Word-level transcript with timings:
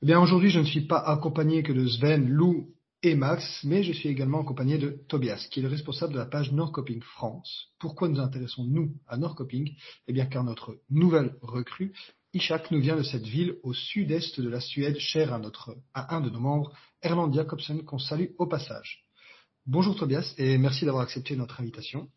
Eh 0.00 0.06
bien, 0.06 0.20
aujourd'hui, 0.20 0.50
je 0.50 0.60
ne 0.60 0.64
suis 0.64 0.86
pas 0.86 1.00
accompagné 1.00 1.64
que 1.64 1.72
de 1.72 1.84
Sven, 1.84 2.28
Lou 2.28 2.68
et 3.02 3.16
Max, 3.16 3.64
mais 3.64 3.82
je 3.82 3.92
suis 3.92 4.08
également 4.08 4.42
accompagné 4.42 4.78
de 4.78 5.00
Tobias, 5.08 5.48
qui 5.50 5.58
est 5.58 5.62
le 5.64 5.68
responsable 5.68 6.12
de 6.12 6.18
la 6.18 6.26
page 6.26 6.52
Norcoping 6.52 7.02
France. 7.02 7.72
Pourquoi 7.80 8.06
nous 8.08 8.20
intéressons-nous 8.20 8.94
à 9.08 9.16
Norcoping? 9.16 9.74
Eh 10.06 10.12
bien, 10.12 10.26
car 10.26 10.44
notre 10.44 10.78
nouvelle 10.88 11.34
recrue, 11.42 11.92
Ishak, 12.32 12.70
nous 12.70 12.80
vient 12.80 12.96
de 12.96 13.02
cette 13.02 13.26
ville 13.26 13.56
au 13.64 13.74
sud-est 13.74 14.40
de 14.40 14.48
la 14.48 14.60
Suède, 14.60 14.98
chère 15.00 15.34
à, 15.34 15.40
notre, 15.40 15.74
à 15.94 16.14
un 16.14 16.20
de 16.20 16.30
nos 16.30 16.38
membres, 16.38 16.72
Erland 17.02 17.34
Jacobsen, 17.34 17.84
qu'on 17.84 17.98
salue 17.98 18.28
au 18.38 18.46
passage. 18.46 19.04
Bonjour 19.66 19.96
Tobias, 19.96 20.32
et 20.38 20.58
merci 20.58 20.84
d'avoir 20.84 21.02
accepté 21.02 21.34
notre 21.34 21.60
invitation. 21.60 22.08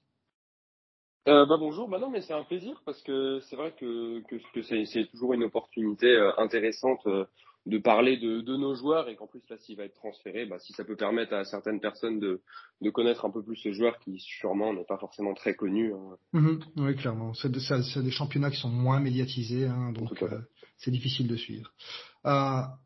Euh, 1.28 1.46
bah 1.48 1.58
bonjour, 1.58 1.88
bah 1.88 2.00
non 2.00 2.10
mais 2.10 2.22
c'est 2.22 2.34
un 2.34 2.44
plaisir 2.44 2.82
parce 2.86 3.02
que 3.04 3.40
c'est 3.42 3.56
vrai 3.56 3.76
que 3.80 4.24
c'est 4.64 5.10
toujours 5.12 5.34
une 5.34 5.44
opportunité 5.44 6.08
euh, 6.08 6.32
intéressante 6.38 7.06
euh, 7.06 7.26
de 7.66 7.78
parler 7.78 8.18
de, 8.18 8.42
de, 8.42 8.58
nos 8.58 8.74
joueurs 8.74 9.08
et 9.10 9.16
qu'en 9.16 9.28
plus 9.28 9.42
là 9.50 9.58
s'il 9.58 9.78
va 9.78 9.84
être 9.84 9.94
transféré, 9.94 10.46
bah, 10.46 10.58
si 10.60 10.74
ça 10.74 10.84
peut 10.84 10.96
permettre 10.96 11.34
à 11.34 11.44
certaines 11.46 11.80
personnes 11.80 12.20
de, 12.20 12.42
de 12.82 12.90
connaître 12.90 13.26
un 13.26 13.30
peu 13.30 13.44
plus 13.44 13.56
ce 13.56 13.72
joueur 13.72 14.00
qui 14.00 14.18
sûrement 14.20 14.74
n'est 14.74 14.86
pas 14.86 14.98
forcément 14.98 15.34
très 15.34 15.54
connu. 15.54 15.94
Hein. 15.94 16.18
Mm-hmm. 16.34 16.60
oui 16.78 16.96
clairement, 16.96 17.34
c'est 17.34 17.52
de, 17.52 18.02
des 18.02 18.12
championnats 18.12 18.50
qui 18.50 18.60
sont 18.60 18.70
moins 18.70 19.00
médiatisés, 19.00 19.66
hein, 19.66 19.92
donc 19.92 20.24
c'est 20.78 20.92
difficile 20.92 21.28
de 21.28 21.36
suivre. 21.36 21.72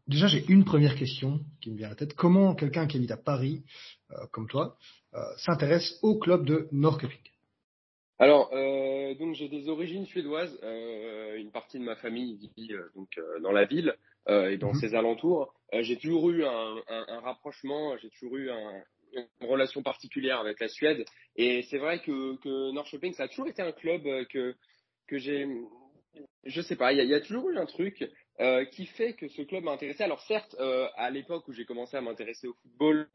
déjà 0.08 0.28
j'ai 0.28 0.46
une 0.50 0.66
première 0.66 0.96
question 0.96 1.40
qui 1.62 1.72
me 1.72 1.78
vient 1.78 1.88
à 1.88 1.92
la 1.92 1.96
tête. 1.96 2.14
Comment 2.14 2.54
quelqu'un 2.56 2.88
qui 2.88 2.98
habite 2.98 3.12
à 3.12 3.18
Paris, 3.18 3.64
comme 4.32 4.48
toi, 4.48 4.78
s'intéresse 5.38 6.00
au 6.02 6.20
club 6.20 6.46
de 6.46 6.68
Norrköping 6.74 7.22
alors, 8.18 8.50
euh, 8.54 9.14
donc 9.16 9.36
j'ai 9.36 9.50
des 9.50 9.68
origines 9.68 10.06
suédoises. 10.06 10.58
Euh, 10.64 11.36
une 11.38 11.52
partie 11.52 11.80
de 11.80 11.84
ma 11.84 11.96
famille 11.96 12.50
vit 12.56 12.74
euh, 12.74 12.90
donc 12.96 13.10
euh, 13.18 13.40
dans 13.42 13.52
la 13.52 13.66
ville 13.66 13.90
euh, 13.90 13.94
et 14.28 14.58
dans 14.58 14.74
mhm. 14.74 14.80
ses 14.80 14.96
alentours. 14.96 15.54
j'ai 15.74 15.98
toujours 15.98 16.30
eu 16.32 16.46
un, 16.46 16.76
un, 16.88 17.06
un 17.08 17.20
rapprochement, 17.20 17.96
j'ai 17.98 18.10
toujours 18.10 18.38
eu 18.38 18.50
un, 18.50 18.84
une 19.14 19.48
relation 19.48 19.84
particulière 19.84 20.40
avec 20.40 20.60
la 20.60 20.68
Suède. 20.68 21.06
Et 21.36 21.64
c'est 21.64 21.78
vrai 21.78 22.00
que, 22.00 22.36
que 22.38 22.72
Norrköping, 22.72 23.14
ça 23.14 23.24
a 23.24 23.28
toujours 23.28 23.48
été 23.48 23.62
un 23.62 23.72
club 23.72 24.04
que 24.28 24.56
que 25.08 25.20
j'ai, 25.20 25.48
je 26.46 26.62
sais 26.62 26.76
pas, 26.76 26.92
il 26.92 27.00
y, 27.00 27.08
y 27.08 27.14
a, 27.14 27.22
toujours 27.22 27.48
eu 27.52 27.58
un 27.58 27.68
truc 27.68 28.10
qui 28.72 28.86
fait 28.88 29.14
que 29.14 29.28
ce 29.28 29.44
club 29.44 29.64
m'a 29.64 29.72
intéressé. 29.72 30.04
Alors 30.04 30.22
certes, 30.22 30.56
à 30.96 31.10
l'époque 31.12 31.48
où 31.48 31.54
j'ai 31.54 31.66
commencé 31.66 31.96
à 31.96 32.02
m'intéresser 32.02 32.48
au 32.48 32.54
football, 32.54 33.08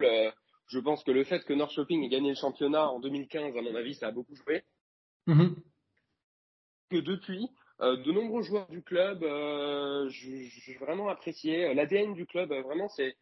je 0.70 0.78
pense 0.78 1.03
que 1.03 1.11
le 1.11 1.25
fait 1.25 1.44
que 1.44 1.53
Norrköping 1.53 2.05
ait 2.05 2.08
gagné 2.08 2.31
le 2.31 2.36
championnat 2.36 2.88
en 2.88 3.00
2015, 3.00 3.56
à 3.56 3.62
mon 3.62 3.75
avis, 3.75 3.94
ça 3.94 4.08
a 4.08 4.12
beaucoup 4.12 4.36
joué. 4.36 4.62
Mhm. 5.27 5.56
Que 6.91 6.97
depuis, 6.97 7.42
euh, 7.42 7.59
de 7.81 8.12
nombreux 8.12 8.42
joueurs 8.42 8.69
du 8.69 8.83
club, 8.83 9.23
euh, 9.23 10.09
j'ai 10.11 10.75
vraiment 10.81 11.09
apprécié 11.09 11.73
l'ADN 11.75 12.12
du 12.12 12.27
club. 12.27 12.53
Euh, 12.53 12.62
vraiment, 12.62 12.89
c'est 12.89 13.17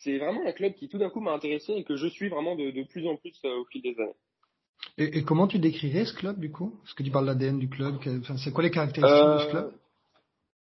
c'est 0.00 0.18
vraiment 0.18 0.46
un 0.46 0.52
club 0.52 0.74
qui 0.74 0.88
tout 0.88 0.98
d'un 0.98 1.10
coup 1.10 1.20
m'a 1.20 1.32
intéressé 1.32 1.72
et 1.72 1.84
que 1.84 1.96
je 1.96 2.06
suis 2.06 2.28
vraiment 2.28 2.56
de, 2.56 2.70
de 2.70 2.82
plus 2.82 3.06
en 3.06 3.16
plus 3.16 3.38
au 3.44 3.64
fil 3.66 3.82
des 3.82 3.98
années. 3.98 4.16
Et, 4.98 5.18
et, 5.18 5.22
comment 5.24 5.46
tu 5.46 5.58
décrirais 5.58 6.04
ce 6.04 6.14
club 6.14 6.40
du 6.40 6.50
coup? 6.50 6.78
Est-ce 6.84 6.94
que 6.94 7.02
tu 7.02 7.10
parles 7.10 7.26
de 7.26 7.30
l'ADN 7.30 7.58
du 7.58 7.68
club 7.68 7.96
C'est 8.36 8.52
quoi 8.52 8.62
les 8.62 8.70
caractéristiques 8.70 9.24
de 9.24 9.38
ce 9.38 9.50
club? 9.50 9.72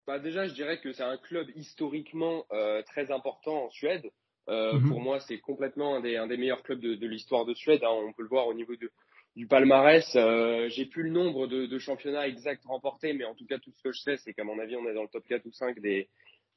bah 0.06 0.18
déjà, 0.18 0.46
je 0.46 0.54
dirais 0.54 0.80
que 0.80 0.92
c'est 0.92 1.02
un 1.02 1.18
club 1.18 1.48
historiquement 1.54 2.44
très 2.86 3.10
important 3.12 3.64
en 3.66 3.70
Suède. 3.70 4.10
Mhm. 4.48 4.88
Pour 4.88 5.00
moi, 5.00 5.20
c'est 5.20 5.38
complètement 5.38 5.96
un 5.96 6.00
des, 6.00 6.16
un 6.16 6.26
des 6.26 6.38
meilleurs 6.38 6.62
clubs 6.62 6.80
de, 6.80 6.94
de 6.94 7.06
l'histoire 7.06 7.44
de 7.44 7.52
Suède. 7.54 7.84
Hein. 7.84 7.90
On 7.92 8.12
peut 8.14 8.22
le 8.22 8.28
voir 8.28 8.46
au 8.46 8.54
niveau 8.54 8.76
de, 8.76 8.90
du 9.38 9.46
palmarès. 9.46 10.04
Euh, 10.16 10.68
j'ai 10.68 10.84
plus 10.84 11.04
le 11.04 11.10
nombre 11.10 11.46
de, 11.46 11.66
de, 11.66 11.78
championnats 11.78 12.26
exacts 12.26 12.64
remportés, 12.64 13.12
mais 13.12 13.24
en 13.24 13.36
tout 13.36 13.46
cas, 13.46 13.58
tout 13.58 13.70
ce 13.70 13.82
que 13.82 13.92
je 13.92 14.00
sais, 14.00 14.16
c'est 14.16 14.34
qu'à 14.34 14.42
mon 14.42 14.58
avis, 14.58 14.74
on 14.74 14.86
est 14.88 14.94
dans 14.94 15.02
le 15.02 15.08
top 15.08 15.24
4 15.28 15.46
ou 15.46 15.52
5 15.52 15.78
des, 15.78 16.08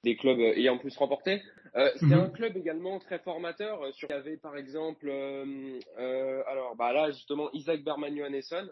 des 0.03 0.15
clubs 0.15 0.39
ayant 0.39 0.79
plus 0.79 0.97
remporté. 0.97 1.43
Euh, 1.75 1.91
c'est 1.97 2.07
mhm. 2.07 2.13
un 2.13 2.29
club 2.29 2.57
également 2.57 2.99
très 2.99 3.19
formateur. 3.19 3.83
Euh, 3.83 3.91
sur 3.91 4.09
il 4.09 4.13
y 4.13 4.15
avait 4.15 4.37
par 4.37 4.57
exemple, 4.57 5.07
euh, 5.07 5.79
euh, 5.99 6.41
alors 6.47 6.75
bah 6.75 6.91
là 6.91 7.11
justement 7.11 7.52
Isaac 7.53 7.83
Berman 7.83 8.17
Johannesson, 8.17 8.67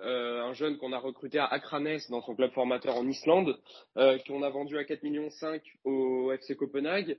euh, 0.00 0.42
un 0.42 0.54
jeune 0.54 0.78
qu'on 0.78 0.94
a 0.94 0.98
recruté 0.98 1.38
à 1.38 1.44
Akranes 1.44 2.00
dans 2.08 2.22
son 2.22 2.34
club 2.34 2.52
formateur 2.52 2.96
en 2.96 3.06
Islande, 3.06 3.60
qu'on 3.94 4.42
a 4.42 4.48
vendu 4.48 4.78
à 4.78 4.84
4 4.84 5.02
millions 5.02 5.28
5 5.28 5.62
au 5.84 6.32
FC 6.32 6.56
Copenhague. 6.56 7.18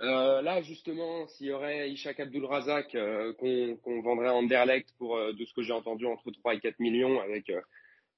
Euh, 0.00 0.42
là, 0.42 0.60
justement, 0.62 1.26
s'il 1.28 1.46
y 1.46 1.52
aurait 1.52 1.90
Ishak 1.90 2.18
Abdul 2.18 2.44
Razak 2.44 2.94
euh, 2.94 3.32
qu'on 3.34 4.02
vendrait 4.02 4.28
en 4.28 4.38
Anderlecht 4.38 4.88
pour, 4.98 5.16
euh, 5.16 5.32
de 5.32 5.44
ce 5.44 5.54
que 5.54 5.62
j'ai 5.62 5.72
entendu, 5.72 6.06
entre 6.06 6.30
3 6.30 6.54
et 6.54 6.60
4 6.60 6.80
millions 6.80 7.20
avec 7.20 7.48
euh, 7.50 7.60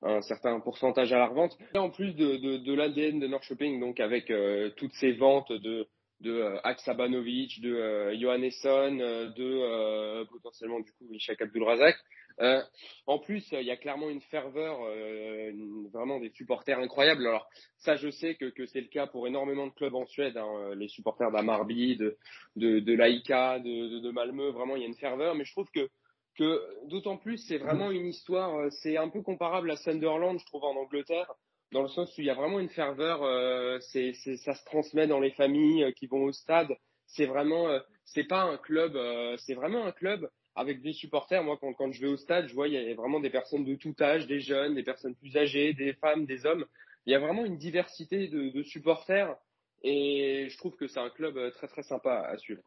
un 0.03 0.23
certain 0.23 0.59
pourcentage 0.61 1.13
à 1.13 1.19
la 1.19 1.27
revente. 1.27 1.57
En 1.75 1.91
plus 1.91 2.15
de, 2.15 2.37
de, 2.37 2.57
de 2.59 2.73
l'ADN 2.73 3.21
de 3.21 3.27
Norrköping, 3.27 3.79
donc 3.81 4.01
avec 4.01 4.33
toutes 4.77 4.93
ces 4.95 5.13
ventes 5.13 5.53
de, 5.53 5.87
de 6.21 6.57
Aksabanovic, 6.65 7.61
de 7.61 8.15
Johannesson, 8.21 8.97
de 9.37 10.25
potentiellement 10.27 10.81
du 10.81 10.93
coup 10.93 11.07
Ishak 11.13 11.41
Abdul 11.41 11.63
Razak, 11.63 11.97
euh, 12.41 12.63
en 13.07 13.19
plus, 13.19 13.47
il 13.53 13.63
y 13.63 13.71
a 13.71 13.77
clairement 13.77 14.11
une 14.11 14.21
ferveur, 14.21 14.79
euh, 14.83 15.53
vraiment 15.93 16.21
des 16.21 16.31
supporters 16.31 16.79
incroyables. 16.79 17.27
Alors 17.27 17.49
ça, 17.79 17.97
je 17.97 18.11
sais 18.11 18.35
que, 18.35 18.47
que 18.47 18.67
c'est 18.67 18.81
le 18.81 18.89
cas 18.89 19.07
pour 19.07 19.27
énormément 19.27 19.67
de 19.67 19.73
clubs 19.73 19.95
en 19.95 20.07
Suède. 20.07 20.37
Hein, 20.37 20.75
les 20.75 20.89
supporters 20.89 21.31
d'Amarby, 21.31 21.97
de, 21.97 22.17
de, 22.57 22.81
de 22.81 22.95
l'Aïka, 22.95 23.59
de, 23.61 24.11
Malmö, 24.11 24.51
vraiment, 24.51 24.77
il 24.77 24.83
y 24.83 24.85
a 24.85 24.89
une 24.89 24.97
ferveur. 24.97 25.35
Mais 25.35 25.45
je 25.45 25.53
trouve 25.53 25.71
que, 25.71 25.89
que 26.37 26.61
d'autant 26.89 27.17
plus, 27.17 27.39
c'est 27.39 27.59
vraiment 27.59 27.91
une 27.91 28.07
histoire, 28.07 28.55
euh, 28.57 28.71
c'est 28.83 28.99
un 28.99 29.09
peu 29.09 29.23
comparable 29.23 29.71
à 29.71 29.77
Sunderland, 29.77 30.39
je 30.39 30.45
trouve, 30.47 30.65
en 30.65 30.77
Angleterre, 30.77 31.33
dans 31.73 31.83
le 31.83 31.89
sens 31.89 32.17
où 32.17 32.21
il 32.21 32.27
y 32.27 32.31
a 32.31 32.35
vraiment 32.35 32.61
une 32.61 32.69
ferveur. 32.69 33.23
Euh, 33.23 33.79
c'est, 33.93 34.13
ça 34.13 34.55
se 34.55 34.65
transmet 34.67 35.07
dans 35.07 35.21
les 35.21 35.31
familles 35.31 35.85
euh, 35.85 35.93
qui 35.93 36.07
vont 36.07 36.25
au 36.25 36.33
stade. 36.33 36.77
C'est 37.07 37.27
vraiment, 37.27 37.69
c'est 38.05 38.27
pas 38.27 38.43
un 38.43 38.57
club, 38.57 38.99
c'est 39.39 39.55
vraiment 39.55 39.87
un 39.87 39.93
club 39.93 40.29
avec 40.57 40.83
des 40.83 40.93
supporters. 40.93 41.43
Moi, 41.45 41.59
quand, 41.61 41.93
je 41.93 42.01
vais 42.01 42.09
au 42.09 42.17
stade, 42.17 42.49
je 42.49 42.55
vois 42.55 42.69
il 42.69 42.75
y 42.75 42.91
a 42.91 42.95
vraiment 42.95 43.21
des 43.21 43.31
personnes 43.31 43.65
de 43.65 43.75
tout 43.75 43.95
âge, 44.01 44.27
des 44.27 44.41
jeunes, 44.41 44.75
des 44.75 44.83
personnes 44.83 45.15
plus 45.15 45.37
âgées, 45.37 45.75
des 45.75 45.93
femmes, 45.95 46.27
des 46.27 46.47
hommes. 46.47 46.65
Il 47.07 47.13
y 47.13 47.15
a 47.15 47.21
vraiment 47.21 47.45
une 47.45 47.59
diversité 47.59 48.29
de, 48.29 48.63
supporters 48.63 49.37
et 49.83 50.49
je 50.51 50.57
trouve 50.57 50.75
que 50.77 50.89
c'est 50.89 50.99
un 50.99 51.11
club 51.11 51.37
euh, 51.37 51.51
très 51.51 51.69
très 51.69 51.83
sympa 51.83 52.27
à 52.29 52.37
suivre. 52.39 52.63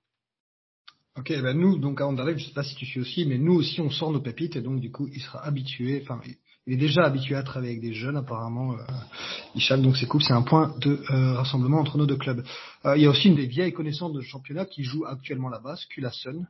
Ok, 1.17 1.31
ben 1.41 1.57
nous, 1.57 1.77
donc 1.77 1.99
à 1.99 2.07
Anderlecht, 2.07 2.39
je 2.39 2.45
sais 2.45 2.53
pas 2.53 2.63
si 2.63 2.75
tu 2.75 2.85
suis 2.85 3.01
aussi, 3.01 3.25
mais 3.25 3.37
nous 3.37 3.55
aussi 3.55 3.81
on 3.81 3.89
sort 3.89 4.11
nos 4.11 4.21
pépites 4.21 4.55
et 4.55 4.61
donc 4.61 4.79
du 4.79 4.91
coup 4.91 5.09
il 5.11 5.19
sera 5.19 5.43
habitué, 5.43 5.99
enfin 6.01 6.21
il 6.69 6.73
est 6.73 6.77
déjà 6.77 7.03
habitué 7.03 7.35
à 7.35 7.41
travailler 7.41 7.71
avec 7.71 7.81
des 7.81 7.93
jeunes 7.93 8.15
apparemment, 8.15 8.75
euh, 8.75 9.77
donc 9.77 9.97
c'est 9.97 10.05
cool, 10.05 10.21
c'est 10.21 10.33
un 10.33 10.43
point 10.43 10.75
de 10.79 11.01
euh, 11.09 11.33
rassemblement 11.33 11.79
entre 11.79 11.97
nos 11.97 12.05
deux 12.05 12.15
clubs. 12.15 12.43
Euh, 12.85 12.95
il 12.95 13.03
y 13.03 13.05
a 13.07 13.09
aussi 13.09 13.27
une 13.27 13.35
des 13.35 13.47
vieilles 13.47 13.73
connaissances 13.73 14.13
de 14.13 14.21
championnat 14.21 14.65
qui 14.65 14.83
joue 14.83 15.03
actuellement 15.05 15.49
là-bas, 15.49 15.77
Skulason, 15.77 16.45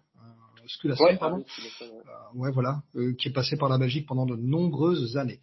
ouais, 0.84 1.18
pardon. 1.18 1.44
Euh, 1.82 1.88
ouais, 2.36 2.52
voilà, 2.52 2.82
euh, 2.96 3.14
qui 3.16 3.30
est 3.30 3.34
passé 3.34 3.58
par 3.58 3.70
la 3.70 3.78
Belgique 3.78 4.08
pendant 4.08 4.26
de 4.26 4.36
nombreuses 4.36 5.18
années. 5.18 5.40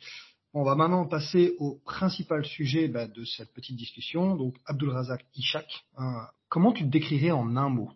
On 0.54 0.62
va 0.64 0.74
maintenant 0.74 1.06
passer 1.06 1.54
au 1.58 1.78
principal 1.84 2.44
sujet 2.44 2.88
bah, 2.88 3.06
de 3.06 3.24
cette 3.24 3.52
petite 3.52 3.76
discussion. 3.76 4.36
Donc, 4.36 4.56
Abdulrazak 4.66 5.24
Ishak, 5.34 5.84
euh, 5.98 6.02
comment 6.48 6.72
tu 6.72 6.84
te 6.84 6.88
décrirais 6.88 7.30
en 7.30 7.56
un 7.56 7.68
mot? 7.68 7.90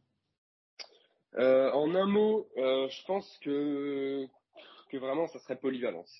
Euh, 1.38 1.70
En 1.72 1.94
un 1.94 2.06
mot, 2.06 2.46
euh, 2.58 2.88
je 2.88 3.06
pense 3.06 3.38
que, 3.42 4.26
que 4.90 4.96
vraiment, 4.98 5.26
ça 5.28 5.38
serait 5.38 5.56
polyvalence. 5.56 6.12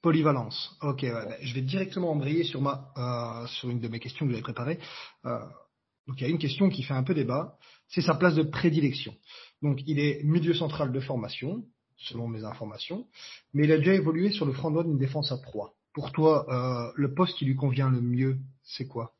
Polyvalence. 0.00 0.76
Ok, 0.80 1.02
ouais, 1.02 1.10
bah, 1.10 1.36
je 1.42 1.54
vais 1.54 1.62
directement 1.62 2.12
embrayer 2.12 2.44
sur 2.44 2.62
ma 2.62 2.92
euh, 2.96 3.46
sur 3.48 3.68
une 3.68 3.80
de 3.80 3.88
mes 3.88 3.98
questions 3.98 4.24
que 4.26 4.30
j'avais 4.30 4.42
préparées. 4.42 4.78
Donc 6.08 6.20
il 6.20 6.22
y 6.22 6.26
a 6.26 6.30
une 6.30 6.38
question 6.38 6.70
qui 6.70 6.82
fait 6.82 6.94
un 6.94 7.02
peu 7.02 7.14
débat, 7.14 7.58
c'est 7.88 8.00
sa 8.00 8.14
place 8.14 8.34
de 8.34 8.42
prédilection. 8.42 9.14
Donc 9.62 9.80
il 9.86 9.98
est 9.98 10.22
milieu 10.24 10.54
central 10.54 10.92
de 10.92 11.00
formation, 11.00 11.64
selon 11.96 12.28
mes 12.28 12.44
informations, 12.44 13.06
mais 13.52 13.64
il 13.64 13.72
a 13.72 13.78
déjà 13.78 13.94
évolué 13.94 14.30
sur 14.30 14.46
le 14.46 14.52
front 14.52 14.70
droit 14.70 14.84
d'une 14.84 14.98
défense 14.98 15.32
à 15.32 15.38
3. 15.38 15.74
Pour 15.92 16.12
toi, 16.12 16.46
euh, 16.48 16.92
le 16.94 17.12
poste 17.12 17.36
qui 17.36 17.44
lui 17.44 17.56
convient 17.56 17.90
le 17.90 18.00
mieux, 18.00 18.38
c'est 18.62 18.86
quoi? 18.86 19.14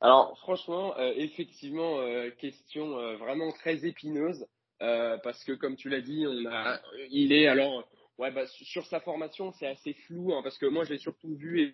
Alors 0.00 0.38
franchement, 0.38 0.96
euh, 0.96 1.12
effectivement, 1.16 1.98
euh, 1.98 2.30
question 2.30 2.92
vraiment 3.18 3.52
très 3.52 3.84
épineuse, 3.84 4.46
parce 4.78 5.44
que 5.44 5.52
comme 5.52 5.76
tu 5.76 5.88
l'as 5.88 6.00
dit, 6.00 6.24
on 6.26 6.46
a, 6.46 6.80
il 7.10 7.32
est 7.32 7.48
alors, 7.48 7.86
bah, 8.16 8.46
sur 8.46 8.86
sa 8.86 9.00
formation, 9.00 9.52
c'est 9.52 9.66
assez 9.66 9.92
flou, 9.92 10.32
hein, 10.32 10.40
parce 10.42 10.56
que 10.56 10.66
moi 10.66 10.84
je 10.84 10.92
l'ai 10.92 10.98
surtout 10.98 11.34
vu 11.34 11.70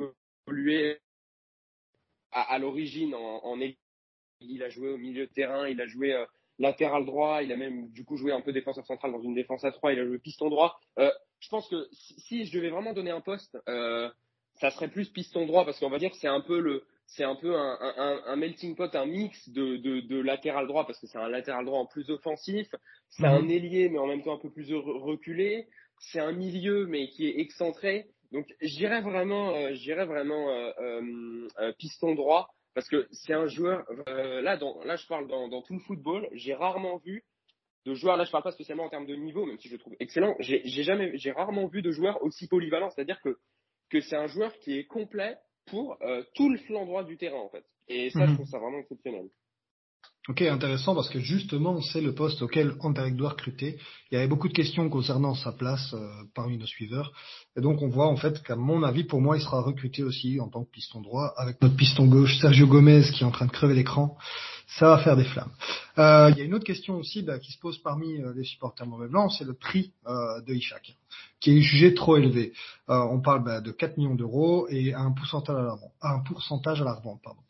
évoluer 0.47 0.99
à, 2.33 2.59
l'origine 2.59 3.15
en, 3.15 3.45
en 3.45 3.61
il 4.41 4.63
a 4.63 4.69
joué 4.69 4.91
au 4.91 4.99
milieu 4.99 5.27
de 5.27 5.33
terrain, 5.33 5.69
il 5.69 5.81
a 5.81 5.87
joué 5.87 6.27
latéral 6.59 7.05
droit, 7.05 7.43
il 7.43 7.53
a 7.53 7.57
même 7.57 7.89
du 7.91 8.05
coup 8.05 8.17
joué 8.17 8.33
un 8.33 8.41
peu 8.41 8.53
défenseur 8.53 8.87
central 8.87 9.13
dans 9.13 9.23
une 9.23 9.35
défense 9.35 9.65
à 9.65 9.73
trois, 9.73 9.93
il 9.93 9.99
a 9.99 10.07
joué 10.07 10.19
piston 10.19 10.49
droit. 10.49 10.79
Euh, 10.99 11.11
je 11.41 11.49
pense 11.49 11.69
que 11.69 11.89
si, 11.93 12.45
je 12.45 12.57
devais 12.57 12.71
vraiment 12.71 12.93
donner 12.93 13.11
un 13.11 13.21
poste, 13.21 13.59
euh, 13.69 14.09
ça 14.61 14.71
serait 14.71 14.89
plus 14.89 15.09
piston 15.11 15.47
droit 15.47 15.65
parce 15.65 15.79
qu'on 15.79 15.91
va 15.91 15.99
dire 15.99 16.11
que 16.11 16.17
c'est 16.17 16.29
un 16.29 16.41
peu 16.41 16.61
le 16.61 16.85
c'est 17.07 17.25
un 17.25 17.35
peu 17.35 17.55
un, 17.55 17.79
un, 17.81 18.23
un, 18.27 18.37
melting 18.37 18.75
pot, 18.77 18.95
un 18.95 19.05
mix 19.05 19.51
de, 19.51 19.77
de, 19.77 20.01
de 20.01 20.21
latéral 20.21 20.67
droit 20.67 20.87
parce 20.87 20.99
que 20.99 21.07
c'est 21.07 21.19
un 21.19 21.29
latéral 21.29 21.67
droit 21.67 21.79
en 21.79 21.87
plus 21.87 22.09
offensif, 22.09 22.67
c'est 23.11 23.27
un 23.27 23.43
mhm. 23.43 23.51
ailier 23.51 23.89
mais 23.91 23.99
en 23.99 24.07
même 24.07 24.23
temps 24.23 24.35
un 24.35 24.39
peu 24.39 24.51
plus 24.51 24.73
reculé, 24.75 25.69
c'est 25.99 26.21
un 26.21 26.33
milieu 26.33 26.87
mais 26.87 27.09
qui 27.09 27.27
est 27.27 27.41
excentré. 27.41 28.07
Donc 28.33 28.47
j'irais 28.61 29.01
vraiment, 29.01 29.55
euh, 29.55 29.75
j'irais 29.75 30.07
vraiment 30.07 30.49
euh, 30.51 30.73
euh, 31.61 31.73
piston 31.79 32.15
droit 32.15 32.54
parce 32.75 32.89
que 32.89 33.07
c'est 33.13 33.33
un 33.33 33.47
joueur. 33.47 33.85
Euh, 34.09 34.41
là, 34.41 34.57
dans, 34.57 34.83
là, 34.85 34.97
je 34.97 35.07
parle 35.07 35.29
dans, 35.29 35.49
dans 35.49 35.63
tout 35.63 35.75
le 35.75 35.81
football. 35.81 36.29
J'ai 36.33 36.55
rarement 36.55 36.99
vu 36.99 37.25
de 37.87 37.95
joueurs. 37.95 38.17
Là, 38.17 38.25
je 38.25 38.31
parle 38.31 38.45
pas 38.45 38.53
spécialement 38.53 38.85
en 38.85 38.89
termes 38.89 39.07
de 39.07 39.15
niveau, 39.15 39.47
même 39.47 39.59
si 39.59 39.69
je 39.69 39.75
le 39.75 39.79
trouve 39.79 39.95
excellent. 40.01 40.35
J'ai 40.41 40.83
jamais, 40.83 41.17
j'ai 41.17 41.33
rarement 41.33 41.67
vu 41.67 41.83
de 41.83 41.91
joueurs 41.91 42.23
aussi 42.23 42.49
polyvalents. 42.49 42.91
C'est-à-dire 42.91 43.21
que 43.23 43.39
que 43.91 44.01
c'est 44.01 44.17
un 44.17 44.27
joueur 44.27 44.53
qui 44.59 44.79
est 44.79 44.87
complet 44.87 45.37
pour 45.67 45.97
euh, 46.03 46.23
tout 46.35 46.51
le 46.51 46.59
flanc 46.59 46.85
droit 46.85 47.05
du 47.05 47.17
terrain, 47.17 47.39
en 47.39 47.49
fait. 47.49 47.65
Et 47.89 48.11
ça, 48.11 48.25
je 48.25 48.31
mhm. 48.31 48.35
trouve 48.35 48.49
ça 48.49 48.59
vraiment 48.59 48.79
exceptionnel. 48.79 49.29
Ok, 50.27 50.41
intéressant 50.41 50.95
parce 50.95 51.11
que 51.11 51.21
justement, 51.21 51.83
c'est 51.83 52.01
le 52.01 52.15
poste 52.15 52.41
auquel 52.41 52.77
Anderlecht 52.81 53.15
doit 53.15 53.31
recruter. 53.31 53.79
Il 54.11 54.15
y 54.15 54.17
avait 54.17 54.27
beaucoup 54.27 54.49
de 54.49 54.55
questions 54.55 54.89
concernant 54.89 55.35
sa 55.35 55.53
place 55.53 55.93
euh, 55.93 56.09
parmi 56.35 56.57
nos 56.57 56.65
suiveurs. 56.65 57.13
Et 57.59 57.61
donc, 57.61 57.83
on 57.83 57.89
voit 57.89 58.07
en 58.07 58.17
fait 58.17 58.43
qu'à 58.43 58.57
mon 58.57 58.85
avis, 58.85 59.05
pour 59.05 59.21
moi, 59.21 59.37
il 59.37 59.43
sera 59.43 59.61
recruté 59.61 60.03
aussi 60.03 60.41
en 60.41 60.49
tant 60.49 60.65
que 60.65 60.71
piston 60.71 61.03
droit 61.03 61.35
avec 61.37 61.61
notre 61.61 61.77
piston 61.77 62.07
gauche, 62.07 62.39
Sergio 62.39 62.67
Gomez, 62.67 63.03
qui 63.13 63.23
est 63.23 63.27
en 63.27 63.33
train 63.33 63.45
de 63.45 63.51
crever 63.51 63.75
l'écran. 63.75 64.17
Ça 64.67 64.89
va 64.89 64.99
faire 65.03 65.15
des 65.15 65.25
flammes. 65.25 65.53
Euh, 65.99 66.31
il 66.33 66.39
y 66.39 66.41
a 66.41 66.45
une 66.45 66.55
autre 66.55 66.65
question 66.65 66.97
aussi 66.97 67.21
bah, 67.21 67.39
qui 67.39 67.53
se 67.53 67.59
pose 67.59 67.77
parmi 67.81 68.17
euh, 68.23 68.33
les 68.35 68.45
supporters 68.45 68.87
mauvais 68.87 69.09
blancs, 69.09 69.31
c'est 69.37 69.45
le 69.45 69.53
prix 69.53 69.93
de 70.07 70.55
Ishak, 70.55 70.97
qui 71.39 71.59
est 71.59 71.61
jugé 71.61 71.93
trop 71.93 72.17
élevé. 72.17 72.55
on 72.89 73.21
parle 73.21 73.45
bah, 73.45 73.61
de 73.61 73.73
4 73.73 73.99
millions 73.99 74.15
d'euros 74.15 74.69
et 74.71 74.95
un 74.95 75.13
pourcentage 75.13 75.57
à 75.57 75.63
la 75.63 75.73
revente. 75.73 75.93
Un 76.01 76.21
pourcentage 76.21 76.81
à 76.81 76.85
la 76.85 76.95
revente 76.95 77.21
pardon. 77.23 77.41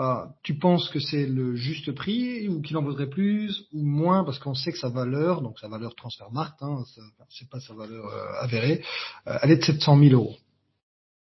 Ah, 0.00 0.28
tu 0.44 0.54
penses 0.54 0.88
que 0.90 1.00
c'est 1.00 1.26
le 1.26 1.56
juste 1.56 1.90
prix 1.90 2.48
ou 2.48 2.62
qu'il 2.62 2.76
en 2.76 2.82
vaudrait 2.82 3.08
plus 3.08 3.66
ou 3.72 3.82
moins 3.82 4.22
parce 4.22 4.38
qu'on 4.38 4.54
sait 4.54 4.70
que 4.70 4.78
sa 4.78 4.90
valeur, 4.90 5.42
donc 5.42 5.58
sa 5.58 5.66
valeur 5.66 5.96
transfert 5.96 6.30
marque, 6.30 6.56
hein, 6.62 6.84
c'est 7.28 7.50
pas 7.50 7.58
sa 7.58 7.74
valeur 7.74 8.06
euh, 8.06 8.40
avérée, 8.40 8.80
euh, 9.26 9.36
elle 9.42 9.50
est 9.50 9.56
de 9.56 9.64
700 9.64 9.98
000 9.98 10.12
euros. 10.12 10.36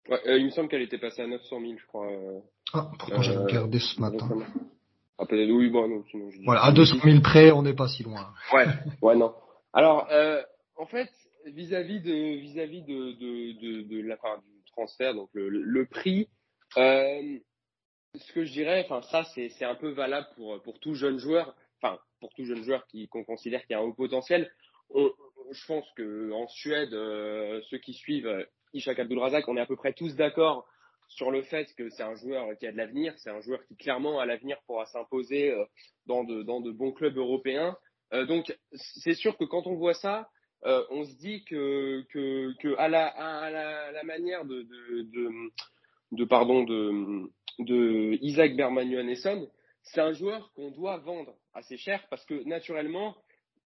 Ouais, 0.10 0.20
euh, 0.28 0.38
il 0.38 0.48
me 0.48 0.50
semble 0.50 0.68
qu'elle 0.68 0.82
était 0.82 0.98
passée 0.98 1.22
à 1.22 1.28
900 1.28 1.62
000, 1.62 1.74
je 1.78 1.86
crois. 1.86 2.10
Ah, 2.74 2.92
pourtant 3.00 3.22
j'ai 3.22 3.38
regardé 3.38 3.80
ce 3.80 4.02
matin. 4.02 4.28
Ah, 5.18 5.24
oui, 5.32 5.70
bon, 5.70 5.88
non, 5.88 6.04
sinon 6.12 6.30
je 6.30 6.40
Voilà, 6.44 6.66
à 6.66 6.74
200 6.74 6.98
000 7.02 7.22
près, 7.22 7.52
on 7.52 7.62
n'est 7.62 7.74
pas 7.74 7.88
si 7.88 8.04
loin. 8.04 8.34
Ouais, 8.52 8.66
ouais, 9.02 9.16
non. 9.16 9.34
Alors, 9.72 10.10
en 10.76 10.86
fait, 10.88 11.10
vis-à-vis 11.46 12.02
de 12.02 12.36
vis-à-vis 12.42 12.82
de, 12.82 13.14
de, 13.14 13.62
de, 13.62 13.82
de, 13.88 14.02
la 14.06 14.18
part 14.18 14.40
du 14.40 14.72
transfert, 14.74 15.16
donc 15.16 15.30
le, 15.32 15.48
le 15.48 15.86
prix. 15.86 16.28
Euh, 18.18 18.20
ce 18.20 18.34
que 18.34 18.44
je 18.44 18.52
dirais, 18.52 18.86
enfin 18.86 19.02
ça 19.04 19.24
c'est 19.36 19.66
un 19.66 19.76
peu 19.76 19.90
valable 19.90 20.28
pour 20.36 20.62
pour 20.62 20.80
tout 20.80 20.94
jeune 20.94 21.18
joueur, 21.20 21.56
enfin 21.82 22.00
pour 22.20 22.34
tout 22.34 22.46
jeune 22.46 22.64
joueur 22.64 22.86
qui 22.88 23.08
qu'on 23.08 23.24
considère 23.24 23.66
qu'il 23.66 23.76
a 23.76 23.80
un 23.80 23.84
haut 23.84 23.94
potentiel. 23.94 24.52
je 24.94 25.66
pense 25.68 25.90
que 25.96 26.32
en 26.32 26.48
Suède, 26.48 26.94
euh, 26.94 27.62
ceux 27.70 27.78
qui 27.78 27.94
suivent 27.94 28.28
euh, 28.28 28.44
Ishak 28.74 29.00
Abdulrazak, 29.00 29.48
on 29.48 29.58
est 29.58 29.62
à 29.62 29.66
peu 29.66 29.76
près 29.76 29.94
tous 29.94 30.16
d'accord 30.16 30.68
sur 31.10 31.32
le 31.32 31.42
fait 31.42 31.74
que 31.76 31.90
c'est 31.90 32.04
un 32.04 32.16
joueur 32.16 32.58
qui 32.60 32.68
a 32.68 32.72
de 32.72 32.78
l'avenir, 32.78 33.14
c'est 33.18 33.30
un 33.30 33.40
joueur 33.40 33.66
qui 33.68 33.78
clairement 33.78 34.20
à 34.20 34.26
l'avenir 34.26 34.58
pourra 34.68 34.86
s'imposer 34.88 35.52
euh, 35.52 35.64
dans 36.06 36.24
de 36.24 36.44
dans 36.44 36.62
de 36.62 36.72
bons 36.72 36.92
clubs 36.92 37.18
européens. 37.18 37.78
donc 38.28 38.58
c'est 38.74 39.16
sûr 39.16 39.38
que 39.38 39.46
quand 39.46 39.68
on 39.68 39.76
voit 39.76 39.94
ça, 39.94 40.30
on 40.64 41.04
se 41.06 41.16
dit 41.18 41.44
que 41.46 42.04
que 42.12 42.76
à 42.78 42.88
la 42.88 43.08
à 43.08 43.50
la, 43.52 44.04
manière 44.04 44.46
de 44.46 44.66
de 46.12 46.26
pardon 46.26 46.64
de 46.64 47.30
de 47.60 48.18
Isaac 48.22 48.56
Berman 48.56 48.88
c'est 49.84 50.02
un 50.02 50.14
joueur 50.14 50.52
qu'on 50.54 50.72
doit 50.72 50.98
vendre 50.98 51.34
assez 51.54 51.78
cher 51.78 52.06
parce 52.10 52.26
que 52.26 52.44
naturellement, 52.44 53.16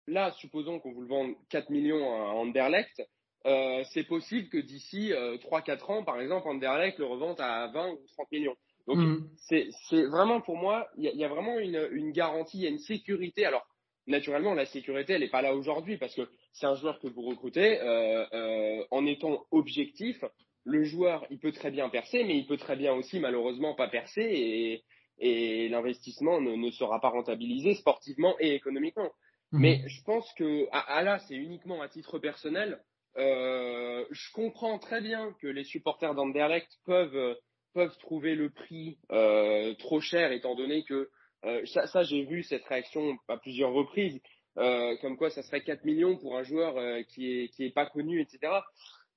là, 0.06 0.32
supposons 0.32 0.78
qu'on 0.78 0.92
vous 0.92 1.02
le 1.02 1.08
vende 1.08 1.34
4 1.48 1.70
millions 1.70 2.12
à 2.12 2.32
Anderlecht, 2.32 3.02
euh, 3.46 3.82
c'est 3.92 4.04
possible 4.04 4.48
que 4.48 4.58
d'ici 4.58 5.12
euh, 5.12 5.38
3-4 5.38 5.90
ans, 5.90 6.04
par 6.04 6.20
exemple, 6.20 6.46
Anderlecht 6.48 6.98
le 6.98 7.06
revende 7.06 7.40
à 7.40 7.68
20 7.68 7.92
ou 7.92 7.98
30 8.16 8.32
millions. 8.32 8.56
Donc, 8.86 8.98
mm. 8.98 9.30
c'est 9.48 9.70
vraiment 10.06 10.40
pour 10.40 10.56
moi, 10.56 10.88
il 10.98 11.04
y, 11.04 11.16
y, 11.16 11.24
a 11.24 11.28
vraiment 11.28 11.58
une, 11.58 11.88
une 11.92 12.12
garantie, 12.12 12.58
il 12.58 12.64
y 12.64 12.66
a 12.66 12.70
une 12.70 12.78
sécurité. 12.78 13.46
Alors, 13.46 13.66
naturellement, 14.06 14.54
la 14.54 14.66
sécurité, 14.66 15.14
elle 15.14 15.22
n'est 15.22 15.28
pas 15.28 15.42
là 15.42 15.54
aujourd'hui 15.54 15.96
parce 15.96 16.14
que 16.14 16.28
c'est 16.52 16.66
un 16.66 16.74
joueur 16.74 16.98
que 16.98 17.06
vous 17.08 17.22
recrutez 17.22 17.80
euh, 17.80 18.26
euh 18.32 18.84
en 18.90 19.06
étant 19.06 19.46
objectif 19.50 20.22
le 20.70 20.84
joueur, 20.84 21.26
il 21.30 21.38
peut 21.38 21.52
très 21.52 21.70
bien 21.70 21.88
percer, 21.88 22.24
mais 22.24 22.36
il 22.36 22.46
peut 22.46 22.56
très 22.56 22.76
bien 22.76 22.94
aussi 22.94 23.18
malheureusement 23.18 23.74
pas 23.74 23.88
percer 23.88 24.22
et, 24.22 24.84
et 25.18 25.68
l'investissement 25.68 26.40
ne, 26.40 26.52
ne, 26.56 26.70
sera 26.70 27.00
pas 27.00 27.10
rentabilisé 27.10 27.74
sportivement 27.74 28.36
et 28.40 28.54
économiquement. 28.54 29.10
Mhm. 29.52 29.60
Mais 29.60 29.82
je 29.86 30.02
pense 30.04 30.32
que 30.34 30.66
à, 30.72 31.02
là, 31.02 31.18
c'est 31.28 31.34
uniquement 31.34 31.82
à 31.82 31.88
titre 31.88 32.18
personnel. 32.18 32.80
Euh, 33.16 34.04
je 34.10 34.32
comprends 34.32 34.78
très 34.78 35.00
bien 35.00 35.34
que 35.42 35.48
les 35.48 35.64
supporters 35.64 36.14
d'Anderlecht 36.14 36.70
peuvent 36.86 37.36
peuvent 37.72 37.96
trouver 37.98 38.34
le 38.34 38.50
prix 38.50 38.98
euh, 39.12 39.74
trop 39.74 40.00
cher, 40.00 40.32
étant 40.32 40.56
donné 40.56 40.84
que 40.84 41.08
euh, 41.44 41.64
ça, 41.66 41.86
ça 41.86 42.02
j'ai 42.02 42.24
vu 42.24 42.42
cette 42.42 42.64
réaction 42.64 43.16
à 43.28 43.36
plusieurs 43.36 43.72
reprises, 43.72 44.20
comme 44.56 45.16
quoi 45.16 45.30
ça 45.30 45.42
serait 45.42 45.62
4 45.62 45.84
millions 45.84 46.16
pour 46.16 46.36
un 46.36 46.42
joueur 46.42 46.74
qui 47.06 47.30
est 47.30 47.48
qui 47.48 47.64
est 47.64 47.74
pas 47.74 47.86
connu, 47.86 48.20
etc 48.20 48.60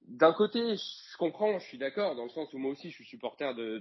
d'un 0.08 0.34
côté, 0.34 0.60
je 0.76 1.18
comprends, 1.18 1.60
je 1.60 1.66
suis 1.66 1.78
d'accord, 1.78 2.16
dans 2.16 2.24
le 2.24 2.30
sens 2.30 2.54
où 2.54 2.58
moi 2.58 2.72
aussi 2.72 2.90
je 2.90 2.96
suis 2.96 3.06
supporter 3.06 3.54
de, 3.56 3.80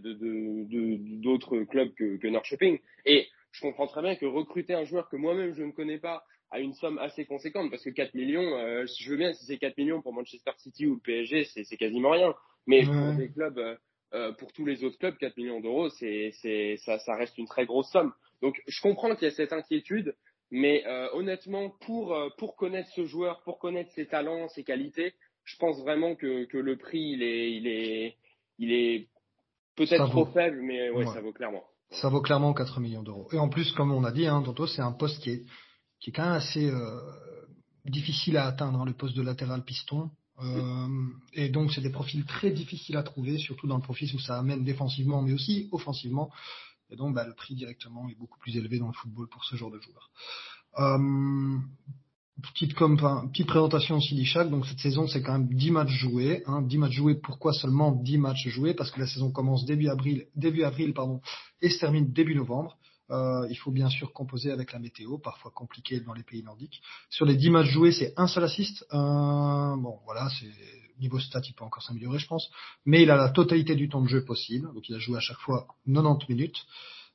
d'autres 1.20 1.60
clubs 1.64 1.92
que, 1.94 2.16
que 2.16 2.28
Norrköping. 2.28 2.78
Et 3.06 3.28
je 3.50 3.60
comprends 3.60 3.86
très 3.86 4.02
bien 4.02 4.16
que 4.16 4.26
recruter 4.26 4.74
un 4.74 4.84
joueur 4.84 5.08
que 5.08 5.16
moi-même 5.16 5.52
je 5.52 5.62
ne 5.62 5.72
connais 5.72 5.98
pas 5.98 6.24
à 6.50 6.60
une 6.60 6.74
somme 6.74 6.98
assez 6.98 7.24
conséquente, 7.24 7.70
parce 7.70 7.82
que 7.82 7.90
4 7.90 8.14
millions, 8.14 8.56
euh, 8.58 8.84
je 8.86 9.10
veux 9.10 9.16
bien 9.16 9.32
si 9.32 9.46
c'est 9.46 9.56
4 9.56 9.76
millions 9.78 10.02
pour 10.02 10.12
Manchester 10.12 10.52
City 10.58 10.86
ou 10.86 10.94
le 10.94 11.00
PSG, 11.00 11.44
c'est, 11.44 11.76
quasiment 11.76 12.10
rien. 12.10 12.34
Mais 12.66 12.84
pour 12.84 13.14
des 13.16 13.30
clubs, 13.30 13.58
euh, 13.58 13.74
euh, 14.12 14.32
pour 14.32 14.52
tous 14.52 14.66
les 14.66 14.84
autres 14.84 14.98
clubs, 14.98 15.16
4 15.16 15.36
millions 15.38 15.60
d'euros, 15.60 15.88
c'est, 15.88 16.30
c'est, 16.42 16.76
ça, 16.76 16.98
ça 16.98 17.16
reste 17.16 17.38
une 17.38 17.48
très 17.48 17.64
grosse 17.64 17.90
somme. 17.90 18.12
Donc 18.42 18.60
je 18.66 18.80
comprends 18.82 19.14
qu'il 19.14 19.28
y 19.28 19.30
a 19.30 19.34
cette 19.34 19.54
inquiétude, 19.54 20.14
mais 20.50 20.84
honnêtement, 21.14 21.70
pour, 21.70 22.14
pour 22.36 22.56
connaître 22.56 22.90
ce 22.90 23.06
joueur, 23.06 23.42
pour 23.42 23.58
connaître 23.58 23.90
ses 23.92 24.06
talents, 24.06 24.48
ses 24.48 24.64
qualités, 24.64 25.14
je 25.44 25.56
pense 25.56 25.80
vraiment 25.80 26.14
que, 26.14 26.44
que 26.44 26.58
le 26.58 26.76
prix, 26.76 27.00
il 27.00 27.22
est, 27.22 27.52
il 27.52 27.66
est, 27.66 28.16
il 28.58 28.72
est 28.72 29.08
peut-être 29.76 30.08
trop 30.08 30.26
faible, 30.26 30.60
mais 30.62 30.90
ouais, 30.90 31.06
ça 31.06 31.20
vaut 31.20 31.32
clairement. 31.32 31.64
Ça 31.90 32.08
vaut 32.08 32.22
clairement 32.22 32.54
4 32.54 32.80
millions 32.80 33.02
d'euros. 33.02 33.28
Et 33.32 33.38
en 33.38 33.48
plus, 33.48 33.70
comme 33.72 33.92
on 33.92 34.04
a 34.04 34.12
dit, 34.12 34.26
hein, 34.26 34.42
c'est 34.66 34.82
un 34.82 34.92
poste 34.92 35.22
qui 35.22 35.30
est, 35.30 35.44
qui 36.00 36.10
est 36.10 36.12
quand 36.12 36.24
même 36.24 36.32
assez 36.32 36.70
euh, 36.70 37.00
difficile 37.84 38.36
à 38.38 38.46
atteindre, 38.46 38.80
hein, 38.80 38.84
le 38.86 38.94
poste 38.94 39.16
de 39.16 39.22
latéral 39.22 39.62
piston. 39.62 40.10
Euh, 40.42 40.88
et 41.34 41.50
donc, 41.50 41.72
c'est 41.72 41.82
des 41.82 41.90
profils 41.90 42.24
très 42.24 42.50
difficiles 42.50 42.96
à 42.96 43.02
trouver, 43.02 43.36
surtout 43.36 43.66
dans 43.66 43.76
le 43.76 43.82
profil 43.82 44.10
où 44.14 44.18
ça 44.18 44.38
amène 44.38 44.64
défensivement, 44.64 45.22
mais 45.22 45.32
aussi 45.32 45.68
offensivement. 45.70 46.30
Et 46.90 46.96
donc, 46.96 47.14
bah, 47.14 47.26
le 47.26 47.34
prix 47.34 47.54
directement 47.54 48.08
est 48.08 48.18
beaucoup 48.18 48.38
plus 48.38 48.56
élevé 48.56 48.78
dans 48.78 48.86
le 48.86 48.92
football 48.94 49.28
pour 49.28 49.44
ce 49.44 49.56
genre 49.56 49.70
de 49.70 49.80
joueur. 49.80 50.10
Euh, 50.78 51.58
Petite, 52.40 52.74
présentation 53.46 53.96
aussi 53.96 54.14
d'Ishak. 54.14 54.48
Donc 54.48 54.66
cette 54.66 54.78
saison, 54.78 55.06
c'est 55.06 55.22
quand 55.22 55.32
même 55.32 55.48
10 55.48 55.70
matchs 55.70 55.90
joués. 55.90 56.42
Hein. 56.46 56.62
10 56.62 56.78
matchs 56.78 56.94
joués, 56.94 57.14
pourquoi 57.14 57.52
seulement 57.52 57.92
10 57.92 58.18
matchs 58.18 58.48
joués? 58.48 58.74
Parce 58.74 58.90
que 58.90 59.00
la 59.00 59.06
saison 59.06 59.30
commence 59.30 59.64
début 59.64 59.88
avril, 59.88 60.26
début 60.34 60.64
avril 60.64 60.94
pardon, 60.94 61.20
et 61.60 61.68
se 61.68 61.78
termine 61.78 62.10
début 62.12 62.34
novembre. 62.34 62.78
Euh, 63.10 63.46
il 63.50 63.56
faut 63.56 63.70
bien 63.70 63.90
sûr 63.90 64.12
composer 64.12 64.50
avec 64.50 64.72
la 64.72 64.78
météo, 64.78 65.18
parfois 65.18 65.50
compliqué 65.50 66.00
dans 66.00 66.14
les 66.14 66.22
pays 66.22 66.42
nordiques. 66.42 66.80
Sur 67.10 67.26
les 67.26 67.36
10 67.36 67.50
matchs 67.50 67.68
joués, 67.68 67.92
c'est 67.92 68.14
un 68.16 68.26
seul 68.26 68.44
assist. 68.44 68.82
Euh, 68.92 69.76
bon, 69.76 69.98
voilà, 70.06 70.30
c'est 70.40 70.48
niveau 70.98 71.18
stat, 71.18 71.42
il 71.46 71.54
peut 71.54 71.64
encore 71.64 71.82
s'améliorer, 71.82 72.18
je 72.18 72.26
pense. 72.26 72.50
Mais 72.86 73.02
il 73.02 73.10
a 73.10 73.16
la 73.16 73.28
totalité 73.28 73.74
du 73.74 73.88
temps 73.88 74.00
de 74.00 74.08
jeu 74.08 74.24
possible. 74.24 74.72
Donc 74.72 74.88
il 74.88 74.94
a 74.94 74.98
joué 74.98 75.18
à 75.18 75.20
chaque 75.20 75.38
fois 75.38 75.66
90 75.86 76.26
minutes 76.28 76.64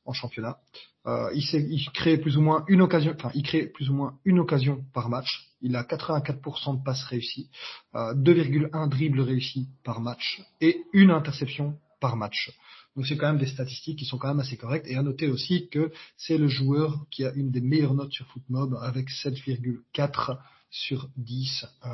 en 0.08 0.14
championnat. 0.14 0.58
Euh, 1.06 1.30
il, 1.34 1.44
il, 1.72 1.90
crée 1.92 2.18
plus 2.18 2.38
ou 2.38 2.42
moins 2.42 2.66
une 2.68 2.82
occasion, 2.82 3.14
enfin, 3.18 3.32
il 3.36 3.44
crée 3.44 3.68
plus 3.68 3.90
ou 3.90 3.94
moins 3.94 4.18
une 4.26 4.40
occasion 4.40 4.84
par 4.94 5.10
match. 5.10 5.48
Il 5.62 5.76
a 5.76 5.84
84% 5.84 6.80
de 6.80 6.84
passes 6.84 7.04
réussies, 7.04 7.50
euh, 7.96 8.14
2,1 8.16 8.90
dribbles 8.90 9.22
réussis 9.22 9.70
par 9.84 10.02
match 10.02 10.42
et 10.60 10.84
une 10.94 11.12
interception 11.12 11.78
par 12.00 12.16
match. 12.16 12.52
Donc 12.96 13.06
c'est 13.06 13.16
quand 13.16 13.28
même 13.28 13.38
des 13.38 13.48
statistiques 13.48 14.00
qui 14.00 14.06
sont 14.06 14.18
quand 14.18 14.28
même 14.28 14.40
assez 14.40 14.58
correctes. 14.58 14.88
Et 14.88 14.96
à 14.96 15.04
noter 15.04 15.28
aussi 15.28 15.70
que 15.70 15.92
c'est 16.18 16.38
le 16.38 16.48
joueur 16.48 17.06
qui 17.12 17.24
a 17.24 17.32
une 17.34 17.52
des 17.52 17.62
meilleures 17.62 17.94
notes 17.94 18.12
sur 18.12 18.26
Footmob 18.28 18.76
avec 18.82 19.10
7,4 19.10 20.40
sur 20.72 21.08
10 21.16 21.66
euh, 21.86 21.90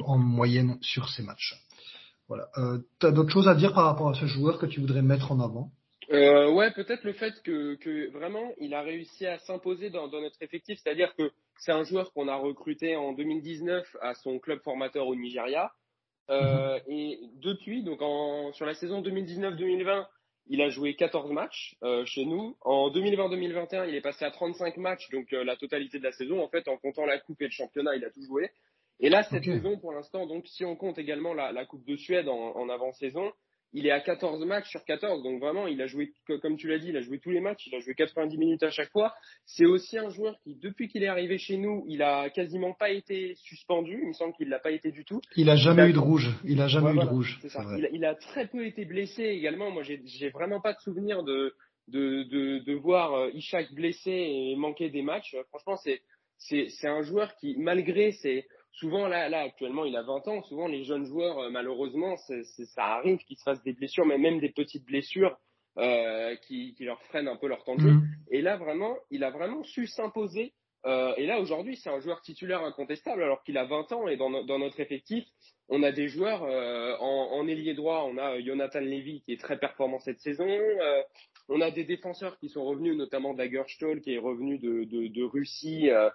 en 0.00 0.18
moyenne 0.18 0.78
sur 0.82 1.08
ses 1.08 1.22
matchs. 1.22 1.54
Voilà. 2.28 2.48
Euh, 2.58 2.78
tu 2.98 3.06
as 3.06 3.12
d'autres 3.12 3.32
choses 3.32 3.48
à 3.48 3.54
dire 3.54 3.72
par 3.72 3.84
rapport 3.84 4.10
à 4.10 4.14
ce 4.14 4.26
joueur 4.26 4.58
que 4.58 4.66
tu 4.66 4.80
voudrais 4.80 5.02
mettre 5.02 5.32
en 5.32 5.40
avant? 5.40 5.72
Euh, 6.12 6.50
ouais, 6.50 6.70
peut-être 6.72 7.04
le 7.04 7.12
fait 7.12 7.34
que, 7.42 7.74
que, 7.76 8.10
vraiment 8.10 8.52
il 8.58 8.74
a 8.74 8.82
réussi 8.82 9.26
à 9.26 9.38
s'imposer 9.38 9.90
dans, 9.90 10.08
dans, 10.08 10.20
notre 10.20 10.42
effectif, 10.42 10.78
c'est-à-dire 10.82 11.14
que 11.16 11.30
c'est 11.58 11.72
un 11.72 11.84
joueur 11.84 12.12
qu'on 12.12 12.28
a 12.28 12.36
recruté 12.36 12.96
en 12.96 13.12
2019 13.12 13.96
à 14.00 14.14
son 14.14 14.38
club 14.38 14.60
formateur 14.62 15.06
au 15.06 15.14
Nigeria. 15.14 15.72
Euh, 16.30 16.74
mhm. 16.74 16.80
et 16.88 17.20
depuis, 17.42 17.82
donc 17.82 18.02
en, 18.02 18.52
sur 18.52 18.66
la 18.66 18.74
saison 18.74 19.02
2019-2020, 19.02 20.06
il 20.46 20.62
a 20.62 20.68
joué 20.68 20.94
14 20.96 21.30
matchs 21.30 21.76
euh, 21.82 22.04
chez 22.06 22.24
nous. 22.24 22.56
En 22.62 22.90
2020-2021, 22.90 23.88
il 23.88 23.94
est 23.94 24.00
passé 24.00 24.24
à 24.24 24.30
35 24.30 24.76
matchs, 24.78 25.08
donc 25.10 25.32
euh, 25.32 25.44
la 25.44 25.56
totalité 25.56 25.98
de 25.98 26.04
la 26.04 26.12
saison. 26.12 26.42
En 26.42 26.48
fait, 26.48 26.66
en 26.68 26.76
comptant 26.76 27.06
la 27.06 27.18
coupe 27.18 27.40
et 27.42 27.46
le 27.46 27.50
championnat, 27.50 27.94
il 27.94 28.04
a 28.04 28.10
tout 28.10 28.22
joué. 28.22 28.50
Et 28.98 29.08
là, 29.08 29.22
cette 29.22 29.44
saison, 29.44 29.78
pour 29.78 29.92
l'instant, 29.92 30.26
donc 30.26 30.46
si 30.46 30.64
on 30.64 30.76
compte 30.76 30.98
également 30.98 31.34
la, 31.34 31.52
la 31.52 31.64
Coupe 31.64 31.86
de 31.86 31.96
Suède 31.96 32.28
en, 32.28 32.56
en 32.56 32.68
avant-saison, 32.68 33.32
il 33.72 33.86
est 33.86 33.90
à 33.90 34.00
14 34.00 34.44
matchs 34.44 34.68
sur 34.68 34.84
14. 34.84 35.22
Donc 35.22 35.40
vraiment, 35.40 35.66
il 35.66 35.80
a 35.80 35.86
joué, 35.86 36.12
comme 36.42 36.56
tu 36.56 36.68
l'as 36.68 36.78
dit, 36.78 36.88
il 36.88 36.96
a 36.96 37.00
joué 37.00 37.18
tous 37.18 37.30
les 37.30 37.40
matchs, 37.40 37.66
il 37.66 37.74
a 37.74 37.80
joué 37.80 37.94
90 37.94 38.36
minutes 38.38 38.62
à 38.62 38.70
chaque 38.70 38.90
fois. 38.90 39.14
C'est 39.44 39.66
aussi 39.66 39.98
un 39.98 40.10
joueur 40.10 40.36
qui, 40.42 40.56
depuis 40.56 40.88
qu'il 40.88 41.02
est 41.02 41.08
arrivé 41.08 41.38
chez 41.38 41.56
nous, 41.56 41.84
il 41.88 42.02
a 42.02 42.30
quasiment 42.30 42.72
pas 42.72 42.90
été 42.90 43.34
suspendu. 43.36 44.00
Il 44.02 44.08
me 44.08 44.12
semble 44.12 44.34
qu'il 44.34 44.48
l'a 44.48 44.58
pas 44.58 44.72
été 44.72 44.90
du 44.90 45.04
tout. 45.04 45.20
Il 45.36 45.48
a 45.50 45.56
jamais 45.56 45.88
eu 45.88 45.92
de 45.92 45.98
rouge. 45.98 46.30
Il 46.44 46.60
a 46.60 46.68
jamais 46.68 46.92
eu 46.92 46.98
de 46.98 47.06
rouge. 47.06 47.38
Il, 47.44 47.84
a, 47.84 47.88
il, 47.92 48.04
a, 48.04 48.14
très 48.14 48.46
peu 48.46 48.66
été 48.66 48.84
blessé 48.84 49.22
également. 49.22 49.70
Moi, 49.70 49.82
j'ai 49.82 50.30
vraiment 50.30 50.60
pas 50.60 50.72
de 50.72 50.80
souvenir 50.80 51.22
de 51.22 51.54
de, 51.88 52.22
de, 52.22 52.58
de 52.60 52.74
voir 52.74 53.14
euh, 53.14 53.30
Ishak 53.34 53.72
blessé 53.74 54.12
et 54.12 54.54
manquer 54.54 54.90
des 54.90 55.02
matchs. 55.02 55.34
Franchement, 55.48 55.76
c'est 55.76 56.00
c'est 56.40 56.88
un 56.88 57.02
joueur 57.02 57.34
qui, 57.36 57.56
malgré 57.58 58.12
ses 58.12 58.46
souvent 58.72 59.08
là, 59.08 59.28
là 59.28 59.40
actuellement 59.40 59.84
il 59.84 59.96
a 59.96 60.02
20 60.02 60.28
ans, 60.28 60.42
souvent 60.44 60.66
les 60.66 60.84
jeunes 60.84 61.06
joueurs 61.06 61.38
euh, 61.38 61.50
malheureusement 61.50 62.16
ça 62.16 62.84
arrive 62.84 63.18
qu'ils 63.18 63.36
se 63.38 63.42
fassent 63.42 63.62
des 63.62 63.72
blessures, 63.72 64.06
mais 64.06 64.18
même 64.18 64.40
des 64.40 64.50
petites 64.50 64.84
blessures 64.84 65.36
euh, 65.78 66.36
qui, 66.46 66.74
qui, 66.74 66.84
leur 66.84 67.00
freinent 67.04 67.28
un 67.28 67.36
peu 67.36 67.46
leur 67.46 67.64
temps 67.64 67.76
de 67.76 67.80
jeu. 67.80 67.92
Mm. 67.92 68.08
Et 68.32 68.42
là 68.42 68.56
vraiment, 68.56 68.96
il 69.10 69.24
a 69.24 69.30
vraiment 69.30 69.62
su 69.62 69.86
s'imposer. 69.86 70.52
Euh, 70.86 71.14
et 71.16 71.26
là 71.26 71.40
aujourd'hui 71.40 71.76
c'est 71.76 71.90
un 71.90 72.00
joueur 72.00 72.22
titulaire 72.22 72.62
incontestable 72.62 73.22
alors 73.22 73.42
qu'il 73.42 73.58
a 73.58 73.66
20 73.66 73.92
ans 73.92 74.08
et 74.08 74.16
dans, 74.16 74.30
dans 74.44 74.58
notre 74.58 74.80
effectif 74.80 75.26
on 75.70 75.84
a 75.84 75.92
des 75.92 76.08
joueurs 76.08 76.42
euh, 76.42 76.96
en, 76.98 77.38
en 77.38 77.46
ailier 77.46 77.74
droit, 77.74 78.04
on 78.10 78.18
a 78.18 78.40
Jonathan 78.40 78.80
Levy 78.80 79.22
qui 79.22 79.32
est 79.32 79.40
très 79.40 79.56
performant 79.56 80.00
cette 80.00 80.18
saison. 80.18 80.48
Euh, 80.48 81.02
on 81.48 81.60
a 81.60 81.70
des 81.70 81.84
défenseurs 81.84 82.38
qui 82.38 82.48
sont 82.48 82.64
revenus, 82.64 82.96
notamment 82.96 83.34
Dagerstol 83.34 84.00
qui 84.00 84.14
est 84.14 84.18
revenu 84.18 84.58
de, 84.58 84.84
de, 84.84 85.06
de 85.06 85.22
Russie 85.22 85.88
euh, 85.90 86.10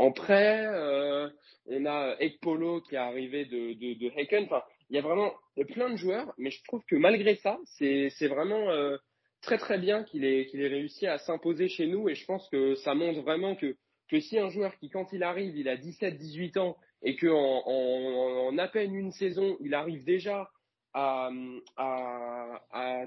en 0.00 0.12
prêt. 0.12 0.66
Euh, 0.66 1.28
on 1.66 1.84
a 1.86 2.16
Ekpolo 2.18 2.80
qui 2.80 2.94
est 2.94 2.98
arrivé 2.98 3.44
de, 3.44 3.74
de, 3.74 4.10
Haken. 4.18 4.44
Enfin, 4.44 4.62
il 4.88 4.96
y 4.96 4.98
a 4.98 5.02
vraiment 5.02 5.32
plein 5.72 5.90
de 5.90 5.96
joueurs, 5.96 6.32
mais 6.38 6.50
je 6.50 6.62
trouve 6.64 6.82
que 6.88 6.96
malgré 6.96 7.36
ça, 7.36 7.58
c'est 7.76 8.26
vraiment 8.26 8.70
euh, 8.70 8.96
très 9.42 9.58
très 9.58 9.78
bien 9.78 10.02
qu'il 10.04 10.24
ait, 10.24 10.48
ait 10.52 10.68
réussi 10.68 11.06
à 11.06 11.18
s'imposer 11.18 11.68
chez 11.68 11.86
nous. 11.86 12.08
Et 12.08 12.14
je 12.14 12.24
pense 12.24 12.48
que 12.48 12.74
ça 12.76 12.94
montre 12.94 13.20
vraiment 13.20 13.54
que, 13.54 13.76
si 14.20 14.38
un 14.38 14.48
joueur 14.48 14.76
qui, 14.78 14.88
quand 14.88 15.12
il 15.12 15.22
arrive, 15.22 15.56
il 15.56 15.68
a 15.68 15.76
17-18 15.76 16.58
ans 16.58 16.76
et 17.02 17.16
qu'en 17.16 17.62
en, 17.66 18.58
à 18.58 18.68
peine 18.68 18.94
une 18.94 19.12
saison, 19.12 19.56
il 19.60 19.74
arrive 19.74 20.04
déjà 20.04 20.50
à, 20.92 21.30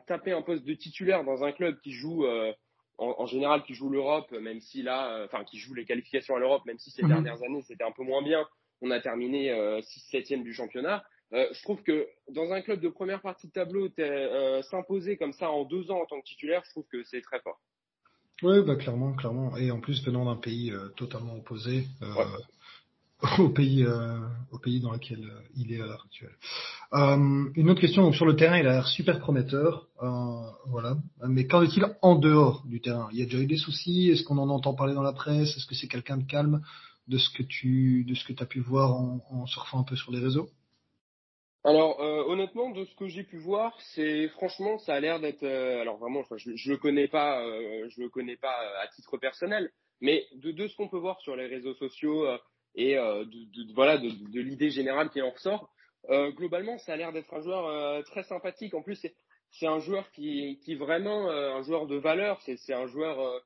taper 0.08 0.32
un 0.32 0.42
poste 0.42 0.64
de 0.64 0.74
titulaire 0.74 1.24
dans 1.26 1.44
un 1.44 1.52
club 1.52 1.78
qui 1.82 1.92
joue 1.92 2.26
euh, 2.26 2.54
en, 2.98 3.26
général 3.26 3.64
qui 3.64 3.74
joue 3.74 3.90
l'Europe, 3.90 4.32
même 4.32 4.62
si 4.62 4.84
là, 4.84 5.16
euh, 5.16 5.26
enfin 5.26 5.44
qui 5.44 5.58
joue 5.58 5.74
les 5.74 5.86
qualifications 5.86 6.36
à 6.36 6.40
l'Europe, 6.40 6.64
même 6.66 6.78
si 6.78 6.92
ces 6.92 7.04
mhm. 7.04 7.10
dernières 7.10 7.44
années 7.44 7.62
c'était 7.64 7.84
un 7.84 7.92
peu 7.92 8.04
moins 8.04 8.22
bien, 8.22 8.46
on 8.82 8.92
a 8.92 9.00
terminé 9.00 9.52
6-7e 9.52 10.40
euh, 10.40 10.44
du 10.44 10.54
championnat. 10.54 11.04
Euh, 11.34 11.48
je 11.52 11.64
trouve 11.64 11.82
que 11.82 12.08
dans 12.30 12.52
un 12.52 12.62
club 12.62 12.80
de 12.80 12.90
première 12.90 13.22
partie 13.22 13.48
de 13.48 13.54
tableau, 13.54 13.90
euh, 13.98 14.62
s'imposer 14.64 15.18
comme 15.18 15.34
ça 15.34 15.50
en 15.50 15.64
deux 15.64 15.90
ans 15.90 16.02
en 16.02 16.06
tant 16.06 16.20
que 16.20 16.26
titulaire, 16.26 16.62
je 16.66 16.72
trouve 16.72 16.86
que 16.92 17.04
c'est 17.06 17.22
très 17.22 17.40
fort. 17.40 17.60
Oui, 18.44 18.62
bah 18.66 18.76
clairement, 18.76 19.14
clairement. 19.14 19.56
Et 19.58 19.72
en 19.72 19.80
plus 19.80 20.04
venant 20.04 20.26
d'un 20.26 20.36
pays 20.36 20.74
totalement 20.98 21.36
opposé, 21.36 21.86
au 23.40 23.50
pays 23.50 23.84
euh, 23.84 24.20
au 24.54 24.60
pays 24.60 24.80
dans 24.80 24.92
lequel 24.92 25.20
euh, 25.24 25.42
il 25.58 25.74
est 25.74 25.82
à 25.82 25.86
l'heure 25.86 26.06
actuelle. 26.06 26.36
Euh, 26.94 27.50
une 27.56 27.70
autre 27.70 27.82
question 27.82 28.04
donc 28.04 28.16
sur 28.16 28.26
le 28.26 28.36
terrain, 28.36 28.58
il 28.58 28.68
a 28.68 28.74
l'air 28.74 28.88
super 28.88 29.20
prometteur, 29.20 29.88
euh, 30.02 30.08
voilà. 30.68 30.96
Mais 31.28 31.48
qu'en 31.48 31.64
est-il 31.64 31.86
en 32.02 32.16
dehors 32.16 32.64
du 32.66 32.80
terrain? 32.80 33.10
Il 33.12 33.20
y 33.20 33.24
a 33.24 33.26
déjà 33.26 33.40
eu 33.40 33.48
des 33.48 33.58
soucis 33.58 34.10
Est-ce 34.12 34.24
qu'on 34.24 34.38
en 34.38 34.50
entend 34.50 34.74
parler 34.76 34.94
dans 34.94 35.02
la 35.02 35.14
presse? 35.14 35.58
Est-ce 35.58 35.66
que 35.66 35.76
c'est 35.76 35.88
quelqu'un 35.88 36.18
de 36.18 36.28
calme 36.28 36.62
de 37.08 37.18
ce 37.18 37.30
que 37.32 37.44
tu 37.44 38.06
de 38.06 38.14
ce 38.14 38.24
que 38.24 38.42
as 38.42 38.46
pu 38.46 38.60
voir 38.62 38.94
en, 38.94 39.46
surfant 39.48 39.80
un 39.80 39.84
peu 39.84 39.96
sur 39.96 40.12
les 40.12 40.20
réseaux? 40.20 40.50
Alors 41.66 42.00
honnêtement, 42.00 42.72
de 42.72 42.84
ce 42.84 42.94
que 42.96 43.08
j'ai 43.08 43.24
pu 43.24 43.38
voir, 43.38 43.74
c'est 43.96 44.28
franchement, 44.30 44.78
ça 44.80 44.94
a 44.96 45.00
l'air 45.00 45.20
d'être. 45.20 45.46
alors 45.46 45.98
vraiment, 45.98 46.22
je, 46.38 46.56
je 46.56 46.72
le 46.72 46.78
connais 46.78 47.08
pas, 47.08 47.42
je 47.90 48.02
le 48.02 48.10
connais 48.10 48.36
pas 48.36 48.56
à 48.82 48.88
titre 48.88 49.18
personnel, 49.18 49.70
mais 50.02 50.26
de, 50.36 50.52
de 50.52 50.68
ce 50.68 50.76
qu'on 50.76 50.90
peut 50.90 50.98
voir 50.98 51.20
sur 51.22 51.36
les 51.38 51.48
réseaux 51.48 51.74
sociaux, 51.76 52.26
et 52.76 52.98
euh, 52.98 53.26
de, 53.26 53.64
de, 53.64 53.74
voilà 53.74 53.98
de, 53.98 54.10
de 54.10 54.42
l'idée 54.42 54.70
générale 54.70 55.10
qui 55.10 55.22
en 55.22 55.32
ressort. 55.32 55.70
Euh, 56.10 56.32
globalement, 56.32 56.78
ça 56.80 56.94
a 56.94 56.96
l'air 56.98 57.14
d'être 57.14 57.34
un 57.34 57.42
joueur 57.42 57.68
euh, 57.68 58.02
très 58.04 58.24
sympathique. 58.24 58.74
En 58.74 58.82
plus, 58.82 59.06
c'est 59.52 59.68
un 59.68 59.80
joueur 59.80 60.10
qui, 60.12 60.60
qui 60.66 60.76
vraiment 60.76 61.30
un 61.30 61.62
joueur 61.62 61.86
de 61.88 61.96
valeur. 61.96 62.42
C'est 62.42 62.74
un 62.74 62.88
joueur 62.88 63.42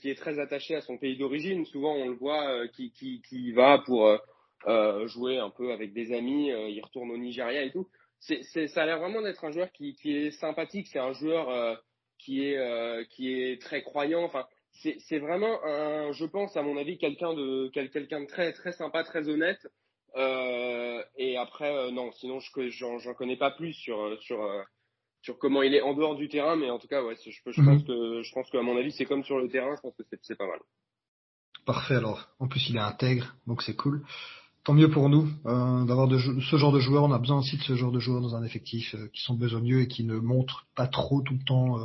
qui 0.00 0.10
est 0.10 0.14
très 0.14 0.38
attaché 0.38 0.74
à 0.74 0.82
son 0.82 0.98
pays 0.98 1.16
d'origine. 1.16 1.64
Souvent, 1.64 1.94
on 1.94 2.08
le 2.08 2.14
voit 2.14 2.68
qui, 2.68 2.92
qui, 2.92 3.22
qui 3.22 3.52
va 3.52 3.78
pour 3.78 4.06
jouer 5.06 5.38
un 5.38 5.48
peu 5.48 5.72
avec 5.72 5.94
des 5.94 6.12
amis. 6.12 6.48
il 6.48 6.80
retourne 6.82 7.10
au 7.10 7.16
Nigeria 7.16 7.62
et 7.62 7.72
tout. 7.72 7.88
C'est, 8.20 8.42
ça 8.68 8.82
a 8.82 8.86
l'air 8.86 8.98
vraiment 8.98 9.22
d'être 9.22 9.46
un 9.46 9.50
joueur 9.50 9.72
qui, 9.72 9.96
qui 9.96 10.14
est 10.14 10.30
sympathique. 10.32 10.88
C'est 10.92 10.98
un 10.98 11.14
joueur 11.14 11.80
qui 12.18 12.44
est 12.44 13.08
qui 13.08 13.32
est 13.32 13.60
très 13.60 13.82
croyant. 13.82 14.24
Enfin, 14.24 14.46
c'est 14.80 15.18
vraiment 15.18 15.64
un, 15.64 16.12
je 16.12 16.24
pense 16.24 16.56
à 16.56 16.62
mon 16.62 16.76
avis 16.76 16.98
quelqu'un 16.98 17.34
de 17.34 17.68
quelqu'un 17.68 18.20
de 18.20 18.26
très 18.26 18.52
très 18.52 18.72
sympa, 18.72 19.04
très 19.04 19.28
honnête. 19.28 19.66
Euh, 20.16 21.02
et 21.16 21.36
après 21.36 21.74
euh, 21.74 21.90
non, 21.90 22.10
sinon 22.12 22.40
je 22.40 22.70
j'en 22.70 23.14
connais 23.14 23.36
pas 23.36 23.50
plus 23.50 23.74
sur 23.74 24.16
sur 24.22 24.42
euh, 24.42 24.62
sur 25.22 25.38
comment 25.38 25.62
il 25.62 25.74
est 25.74 25.82
en 25.82 25.94
dehors 25.94 26.16
du 26.16 26.28
terrain, 26.28 26.56
mais 26.56 26.70
en 26.70 26.78
tout 26.78 26.88
cas 26.88 27.02
ouais, 27.02 27.16
je, 27.24 27.30
je 27.30 27.42
pense 27.42 27.58
mhm. 27.58 27.84
que 27.84 28.22
je 28.22 28.32
pense 28.32 28.50
qu'à 28.50 28.62
mon 28.62 28.76
avis 28.76 28.92
c'est 28.92 29.04
comme 29.04 29.24
sur 29.24 29.38
le 29.38 29.48
terrain, 29.48 29.74
je 29.76 29.80
pense 29.80 29.94
que 29.96 30.04
c'est 30.22 30.36
pas 30.36 30.46
mal. 30.46 30.58
Parfait 31.64 31.96
alors. 31.96 32.28
En 32.38 32.48
plus 32.48 32.68
il 32.70 32.76
est 32.76 32.80
intègre, 32.80 33.34
donc 33.46 33.62
c'est 33.62 33.76
cool. 33.76 34.04
Tant 34.64 34.74
mieux 34.74 34.90
pour 34.90 35.08
nous 35.08 35.28
euh, 35.46 35.84
d'avoir 35.84 36.08
ce 36.10 36.56
genre 36.56 36.72
de 36.72 36.80
joueurs. 36.80 37.04
On 37.04 37.12
a 37.12 37.18
besoin 37.18 37.38
aussi 37.38 37.56
de 37.56 37.62
ce 37.62 37.76
genre 37.76 37.92
de 37.92 38.00
joueurs 38.00 38.20
dans 38.20 38.34
un 38.34 38.42
effectif 38.42 38.96
qui 39.12 39.22
sont 39.22 39.34
besogneux 39.34 39.82
et 39.82 39.88
qui 39.88 40.04
ne 40.04 40.16
montrent 40.16 40.66
pas 40.74 40.88
trop 40.88 41.20
tout 41.20 41.34
le 41.34 41.44
temps 41.44 41.78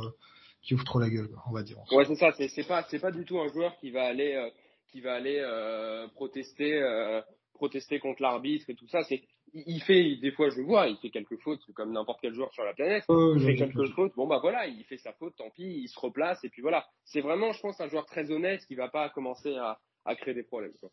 qui 0.62 0.74
ouvre 0.74 0.84
trop 0.84 0.98
la 0.98 1.10
gueule, 1.10 1.30
on 1.46 1.52
va 1.52 1.62
dire. 1.62 1.78
Ouais, 1.90 2.04
c'est 2.04 2.14
ça. 2.14 2.32
C'est 2.32 2.66
pas, 2.66 2.84
c'est 2.88 3.00
pas 3.00 3.10
du 3.10 3.24
tout 3.24 3.38
un 3.40 3.48
joueur 3.48 3.76
qui 3.78 3.90
va 3.90 4.04
aller, 4.04 4.34
euh, 4.34 4.48
qui 4.90 5.00
va 5.00 5.14
aller 5.14 5.38
euh, 5.40 6.06
protester, 6.14 6.80
euh, 6.80 7.20
protester 7.54 7.98
contre 7.98 8.22
l'arbitre 8.22 8.70
et 8.70 8.74
tout 8.74 8.88
ça. 8.88 9.02
C'est, 9.04 9.22
il 9.52 9.82
fait 9.82 10.16
des 10.16 10.30
fois, 10.30 10.50
je 10.50 10.58
le 10.58 10.64
vois, 10.64 10.86
il 10.86 10.96
fait 10.98 11.10
quelques 11.10 11.38
fautes 11.40 11.60
comme 11.74 11.92
n'importe 11.92 12.20
quel 12.22 12.32
joueur 12.32 12.52
sur 12.52 12.64
la 12.64 12.74
planète. 12.74 13.04
il 13.08 13.44
fait 13.44 13.56
quelques 13.56 13.88
fautes. 13.94 14.12
Bon 14.16 14.26
bah 14.26 14.38
voilà, 14.40 14.66
il 14.66 14.84
fait 14.84 14.98
sa 14.98 15.12
faute, 15.12 15.34
tant 15.36 15.50
pis, 15.50 15.82
il 15.82 15.88
se 15.88 15.98
replace 15.98 16.42
et 16.44 16.48
puis 16.48 16.62
voilà. 16.62 16.86
C'est 17.04 17.20
vraiment, 17.20 17.52
je 17.52 17.60
pense, 17.60 17.80
un 17.80 17.88
joueur 17.88 18.06
très 18.06 18.30
honnête 18.30 18.64
qui 18.66 18.76
va 18.76 18.88
pas 18.88 19.10
commencer 19.10 19.54
à, 19.56 19.78
à 20.04 20.14
créer 20.14 20.34
des 20.34 20.44
problèmes. 20.44 20.72
Quoi. 20.80 20.90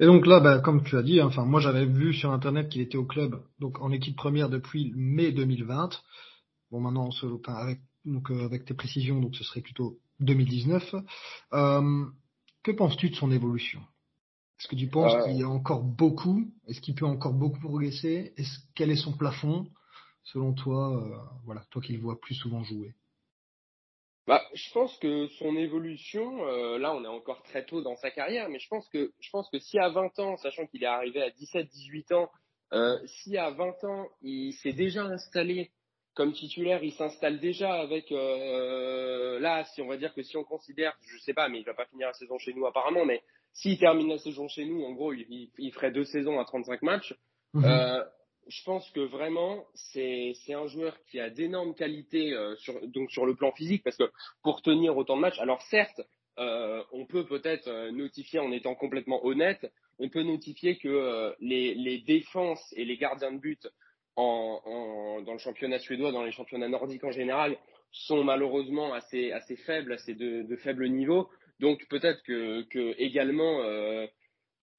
Et 0.00 0.06
donc 0.06 0.26
là, 0.26 0.40
bah, 0.40 0.60
comme 0.60 0.84
tu 0.84 0.96
as 0.96 1.02
dit, 1.02 1.20
hein, 1.20 1.26
enfin 1.26 1.44
moi 1.44 1.60
j'avais 1.60 1.86
vu 1.86 2.12
sur 2.12 2.30
internet 2.30 2.68
qu'il 2.68 2.82
était 2.82 2.98
au 2.98 3.04
club, 3.04 3.42
donc 3.58 3.80
en 3.80 3.90
équipe 3.90 4.16
première 4.16 4.48
depuis 4.48 4.92
mai 4.94 5.32
2020. 5.32 6.02
Bon 6.70 6.80
maintenant, 6.80 7.08
on 7.22 7.52
avec 7.52 7.80
donc 8.08 8.30
euh, 8.30 8.44
avec 8.44 8.64
tes 8.64 8.74
précisions, 8.74 9.20
donc 9.20 9.36
ce 9.36 9.44
serait 9.44 9.60
plutôt 9.60 9.98
2019. 10.20 10.94
Euh, 11.52 12.04
que 12.62 12.70
penses-tu 12.72 13.10
de 13.10 13.14
son 13.14 13.30
évolution? 13.30 13.80
Est-ce 14.58 14.68
que 14.68 14.76
tu 14.76 14.88
penses 14.88 15.14
euh. 15.14 15.24
qu'il 15.24 15.36
y 15.36 15.42
a 15.42 15.48
encore 15.48 15.82
beaucoup? 15.82 16.50
Est-ce 16.66 16.80
qu'il 16.80 16.94
peut 16.94 17.06
encore 17.06 17.34
beaucoup 17.34 17.60
progresser? 17.60 18.32
Est-ce 18.36 18.58
quel 18.74 18.90
est 18.90 18.96
son 18.96 19.12
plafond? 19.12 19.66
Selon 20.24 20.52
toi 20.52 21.30
Voilà, 21.44 21.62
toi 21.70 21.80
qui 21.80 21.94
le 21.94 22.00
vois 22.00 22.20
plus 22.20 22.34
souvent 22.34 22.62
jouer. 22.62 22.94
Bah, 24.26 24.42
je 24.52 24.70
pense 24.74 24.94
que 24.98 25.26
son 25.38 25.56
évolution, 25.56 26.44
là, 26.76 26.94
on 26.94 27.02
est 27.02 27.08
encore 27.08 27.42
très 27.44 27.64
tôt 27.64 27.80
dans 27.80 27.96
sa 27.96 28.10
carrière, 28.10 28.50
mais 28.50 28.58
je 28.58 28.68
pense 28.68 28.86
que 28.90 29.10
je 29.20 29.30
pense 29.30 29.48
que 29.48 29.58
si 29.58 29.78
à 29.78 29.88
20 29.88 30.18
ans, 30.18 30.36
sachant 30.36 30.66
qu'il 30.66 30.82
est 30.82 30.86
arrivé 30.86 31.22
à 31.22 31.30
17-18 31.30 32.12
ans, 32.12 32.30
si 33.06 33.38
à 33.38 33.50
20 33.52 33.84
ans 33.84 34.06
il 34.20 34.52
s'est 34.52 34.74
déjà 34.74 35.04
installé 35.04 35.70
comme 36.18 36.32
titulaire, 36.32 36.82
il 36.82 36.90
s'installe 36.94 37.38
déjà 37.38 37.74
avec 37.74 38.10
euh, 38.10 39.38
là, 39.38 39.62
si 39.66 39.80
on 39.80 39.86
va 39.86 39.96
dire 39.96 40.12
que 40.12 40.22
si 40.24 40.36
on 40.36 40.42
considère, 40.42 40.98
je 41.06 41.16
sais 41.18 41.32
pas, 41.32 41.48
mais 41.48 41.60
il 41.60 41.64
va 41.64 41.74
pas 41.74 41.86
finir 41.86 42.08
la 42.08 42.12
saison 42.12 42.38
chez 42.38 42.52
nous 42.54 42.66
apparemment, 42.66 43.04
mais 43.04 43.22
s'il 43.52 43.78
termine 43.78 44.08
la 44.08 44.18
saison 44.18 44.48
chez 44.48 44.64
nous, 44.64 44.82
en 44.82 44.94
gros, 44.94 45.12
il, 45.12 45.48
il 45.58 45.72
ferait 45.72 45.92
deux 45.92 46.04
saisons 46.04 46.40
à 46.40 46.44
35 46.44 46.82
matchs. 46.82 47.14
Mhm. 47.54 47.64
Euh, 47.64 48.04
je 48.48 48.64
pense 48.64 48.90
que 48.90 48.98
vraiment, 48.98 49.64
c'est 49.74 50.34
un 50.48 50.66
joueur 50.66 50.96
qui 51.04 51.20
a 51.20 51.30
d'énormes 51.30 51.76
qualités 51.76 52.32
euh, 52.32 52.56
sur 52.56 52.74
donc 52.88 53.12
sur 53.12 53.24
le 53.24 53.36
plan 53.36 53.52
physique, 53.52 53.84
parce 53.84 53.96
que 53.96 54.10
pour 54.42 54.60
tenir 54.60 54.96
autant 54.96 55.14
de 55.14 55.20
matchs, 55.20 55.38
alors 55.38 55.62
certes, 55.70 56.02
euh, 56.38 56.82
on 56.90 57.06
peut 57.06 57.26
peut-être 57.26 57.90
notifier 57.90 58.40
en 58.40 58.50
étant 58.50 58.74
complètement 58.74 59.24
honnête, 59.24 59.72
on 60.00 60.08
peut 60.08 60.24
notifier 60.24 60.78
que 60.78 61.32
les, 61.38 61.74
les 61.74 61.98
défenses 61.98 62.74
et 62.76 62.84
les 62.84 62.96
gardiens 62.96 63.30
de 63.30 63.38
but 63.38 63.68
dans 64.18 65.32
le 65.32 65.38
championnat 65.38 65.78
suédois, 65.78 66.12
dans 66.12 66.24
les 66.24 66.32
championnats 66.32 66.68
nordiques 66.68 67.04
en 67.04 67.12
général, 67.12 67.56
sont 67.92 68.24
malheureusement 68.24 68.92
assez, 68.92 69.32
faibles, 69.64 69.92
assez 69.92 70.14
de, 70.14 70.42
de 70.42 70.56
faible 70.56 70.88
niveau. 70.88 71.28
Donc 71.60 71.86
peut-être 71.88 72.22
que, 72.22 72.94
également 72.98 73.62
euh, 73.62 74.06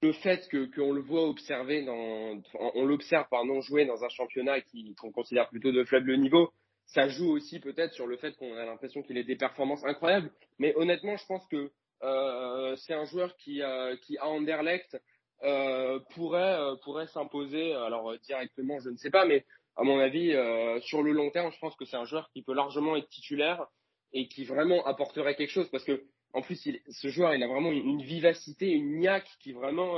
le 0.02 0.14
fait 0.14 0.48
que 0.50 0.66
qu'on 0.74 0.94
le 0.94 1.02
voit 1.02 1.28
observer 1.28 1.86
on 1.90 2.86
l'observe 2.86 3.28
pardon 3.30 3.60
jouer 3.62 3.86
dans 3.86 4.04
un 4.04 4.10
championnat 4.10 4.62
qu'on 4.98 5.12
considère 5.12 5.50
plutôt 5.50 5.72
de 5.72 5.84
faible 5.84 6.16
niveau, 6.18 6.52
ça 6.86 7.08
joue 7.08 7.32
aussi 7.32 7.60
peut-être 7.60 7.94
sur 7.94 8.08
le 8.08 8.18
fait 8.18 8.36
qu'on 8.38 8.56
a 8.56 8.66
l'impression 8.66 9.04
qu'il 9.04 9.18
ait 9.18 9.24
des 9.24 9.36
performances 9.36 9.84
incroyables. 9.86 10.32
Mais 10.58 10.74
honnêtement, 10.76 11.18
je 11.18 11.26
pense 11.28 11.46
que 11.48 11.72
euh, 12.02 12.76
c'est 12.78 12.94
un 12.94 13.06
joueur 13.06 13.36
qui, 13.38 13.62
euh, 13.62 13.96
qui 13.98 14.18
a 14.18 14.28
Anderlecht 14.28 14.98
euh, 15.44 16.00
pourrait 16.16 16.60
euh, 16.60 16.76
pourrait 16.84 17.08
s'imposer. 17.08 17.74
Alors 17.74 18.14
directement, 18.20 18.80
je 18.80 18.90
ne 18.90 18.98
sais 18.98 19.10
pas, 19.10 19.26
mais 19.26 19.46
à 19.76 19.84
mon 19.84 20.00
avis, 20.00 20.36
sur 20.82 21.04
le 21.04 21.14
long 21.14 21.30
terme, 21.32 21.52
je 21.54 21.60
pense 21.60 21.76
que 21.76 21.86
c'est 21.86 21.96
un 21.96 22.06
joueur 22.06 22.30
qui 22.34 22.42
peut 22.42 22.54
largement 22.54 22.98
être 22.98 23.08
titulaire 23.08 23.66
et 24.12 24.28
qui 24.28 24.44
vraiment 24.44 24.86
apporterait 24.86 25.36
quelque 25.36 25.52
chose 25.52 25.70
parce 25.70 25.86
que 25.86 26.04
en 26.34 26.42
plus, 26.42 26.70
ce 26.90 27.08
joueur, 27.08 27.34
il 27.34 27.42
a 27.42 27.48
vraiment 27.48 27.72
une, 27.72 28.02
vivacité, 28.04 28.70
une 28.70 29.00
niaque 29.00 29.30
qui 29.40 29.54
vraiment 29.54 29.96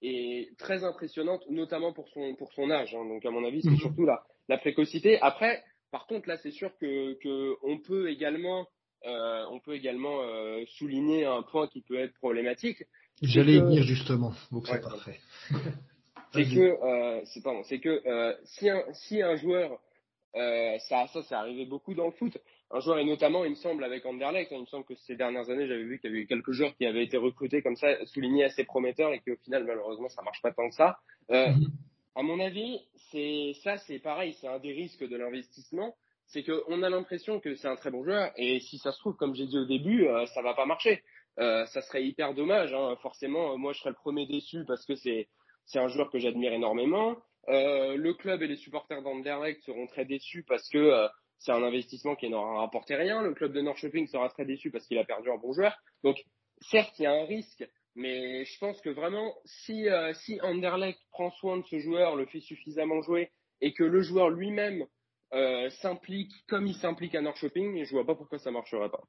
est 0.00 0.56
très 0.58 0.84
impressionnante, 0.84 1.42
notamment 1.50 1.92
pour 1.92 2.08
son 2.10 2.36
pour 2.36 2.52
son 2.52 2.70
âge. 2.70 2.94
Hein. 2.94 3.04
Donc 3.04 3.26
à 3.26 3.30
mon 3.30 3.44
avis, 3.44 3.62
c'est 3.62 3.70
mhm. 3.70 3.78
surtout 3.78 4.04
la 4.04 4.22
la 4.48 4.58
précocité. 4.58 5.18
Après, 5.22 5.62
par 5.90 6.06
contre, 6.06 6.28
là, 6.28 6.36
c'est 6.38 6.50
sûr 6.50 6.76
que, 6.78 7.14
que 7.14 7.56
on 7.62 7.78
peut 7.78 8.10
également 8.10 8.66
euh, 9.06 9.44
on 9.50 9.60
peut 9.60 9.74
également 9.74 10.22
euh, 10.22 10.64
souligner 10.78 11.24
un 11.24 11.42
point 11.42 11.68
qui 11.68 11.80
peut 11.80 11.98
être 11.98 12.14
problématique. 12.14 12.84
J'allais 13.22 13.54
y 13.54 13.60
venir 13.60 13.82
justement, 13.82 14.32
donc 14.50 14.66
c'est 14.66 14.80
parfait. 14.80 15.20
c'est 16.32 16.44
que 16.44 16.60
euh, 16.60 17.20
c'est 17.24 17.42
pardon, 17.42 17.62
c'est 17.64 17.80
que 17.80 18.02
si 18.44 18.68
un 18.68 18.82
si 18.92 19.22
un 19.22 19.36
joueur 19.36 19.78
ça 20.34 21.06
ça 21.08 21.22
c'est 21.28 21.34
arrivé 21.34 21.66
beaucoup 21.66 21.94
dans 21.94 22.06
le 22.06 22.12
foot. 22.12 22.36
Un 22.72 22.78
joueur 22.78 22.98
et 22.98 23.04
notamment 23.04 23.44
il 23.44 23.50
me 23.50 23.56
semble 23.56 23.82
avec 23.82 24.06
Anderlecht, 24.06 24.52
hein, 24.52 24.56
il 24.56 24.60
me 24.60 24.66
semble 24.66 24.84
que 24.84 24.94
ces 24.94 25.16
dernières 25.16 25.50
années 25.50 25.66
j'avais 25.66 25.82
vu 25.82 25.98
qu'il 25.98 26.10
y 26.10 26.12
avait 26.12 26.22
eu 26.22 26.26
quelques 26.26 26.52
joueurs 26.52 26.74
qui 26.76 26.86
avaient 26.86 27.02
été 27.02 27.16
recrutés 27.16 27.62
comme 27.62 27.74
ça, 27.74 27.88
soulignés 28.06 28.44
assez 28.44 28.64
prometteurs 28.64 29.12
et 29.12 29.20
qui 29.20 29.32
au 29.32 29.36
final 29.36 29.64
malheureusement 29.64 30.08
ça 30.08 30.22
marche 30.22 30.40
pas 30.40 30.52
tant 30.52 30.68
que 30.68 30.74
ça. 30.76 30.98
Mhm. 31.28 31.66
À 32.16 32.22
mon 32.22 32.40
avis, 32.40 32.80
c'est 33.10 33.52
ça, 33.62 33.78
c'est 33.78 33.98
pareil, 34.00 34.36
c'est 34.40 34.48
un 34.48 34.58
des 34.58 34.72
risques 34.72 35.08
de 35.08 35.16
l'investissement, 35.16 35.94
c'est 36.30 36.42
qu'on 36.44 36.82
a 36.82 36.88
l'impression 36.88 37.40
que 37.40 37.54
c'est 37.54 37.68
un 37.68 37.76
très 37.76 37.90
bon 37.90 38.02
joueur 38.02 38.32
et 38.36 38.60
si 38.60 38.78
ça 38.78 38.92
se 38.92 38.98
trouve, 38.98 39.16
comme 39.16 39.34
j'ai 39.34 39.46
dit 39.46 39.58
au 39.58 39.66
début, 39.66 40.06
euh, 40.08 40.26
ça 40.26 40.42
va 40.42 40.54
pas 40.54 40.66
marcher. 40.66 41.02
Euh, 41.38 41.64
ça 41.66 41.80
serait 41.82 42.04
hyper 42.04 42.34
dommage. 42.34 42.74
Hein. 42.74 42.96
Forcément, 43.02 43.56
moi, 43.56 43.72
je 43.72 43.80
serais 43.80 43.90
le 43.90 43.96
premier 43.96 44.26
déçu 44.26 44.64
parce 44.66 44.84
que 44.84 44.94
c'est 44.94 45.28
c'est 45.66 45.78
un 45.78 45.88
joueur 45.88 46.10
que 46.10 46.18
j'admire 46.18 46.52
énormément. 46.52 47.16
Euh, 47.48 47.96
le 47.96 48.14
club 48.14 48.42
et 48.42 48.46
les 48.46 48.56
supporters 48.56 49.02
d'Anderlecht 49.02 49.62
seront 49.62 49.86
très 49.86 50.04
déçus 50.04 50.44
parce 50.46 50.68
que 50.68 50.78
euh, 50.78 51.08
c'est 51.38 51.52
un 51.52 51.62
investissement 51.62 52.16
qui 52.16 52.28
n'aura 52.28 52.60
rapporté 52.60 52.96
rien. 52.96 53.22
Le 53.22 53.34
club 53.34 53.52
de 53.52 53.60
Norrköping 53.60 54.06
sera 54.08 54.28
très 54.28 54.44
déçu 54.44 54.70
parce 54.70 54.86
qu'il 54.86 54.98
a 54.98 55.04
perdu 55.04 55.30
un 55.30 55.38
bon 55.38 55.52
joueur. 55.52 55.76
Donc, 56.04 56.22
certes, 56.60 56.98
il 56.98 57.04
y 57.04 57.06
a 57.06 57.12
un 57.12 57.24
risque, 57.24 57.64
mais 57.94 58.44
je 58.44 58.58
pense 58.58 58.80
que 58.80 58.90
vraiment, 58.90 59.34
si, 59.44 59.88
euh, 59.88 60.12
si 60.14 60.40
Anderlecht 60.42 61.00
prend 61.10 61.30
soin 61.30 61.58
de 61.58 61.64
ce 61.66 61.78
joueur, 61.78 62.16
le 62.16 62.26
fait 62.26 62.40
suffisamment 62.40 63.00
jouer, 63.00 63.30
et 63.60 63.72
que 63.72 63.84
le 63.84 64.02
joueur 64.02 64.28
lui-même 64.28 64.86
euh, 65.32 65.70
s'implique 65.82 66.32
comme 66.48 66.66
il 66.66 66.74
s'implique 66.74 67.14
à 67.14 67.20
Norrköping, 67.20 67.84
je 67.84 67.90
vois 67.90 68.06
pas 68.06 68.14
pourquoi 68.14 68.38
ça 68.38 68.50
marcherait 68.50 68.90
pas. 68.90 69.02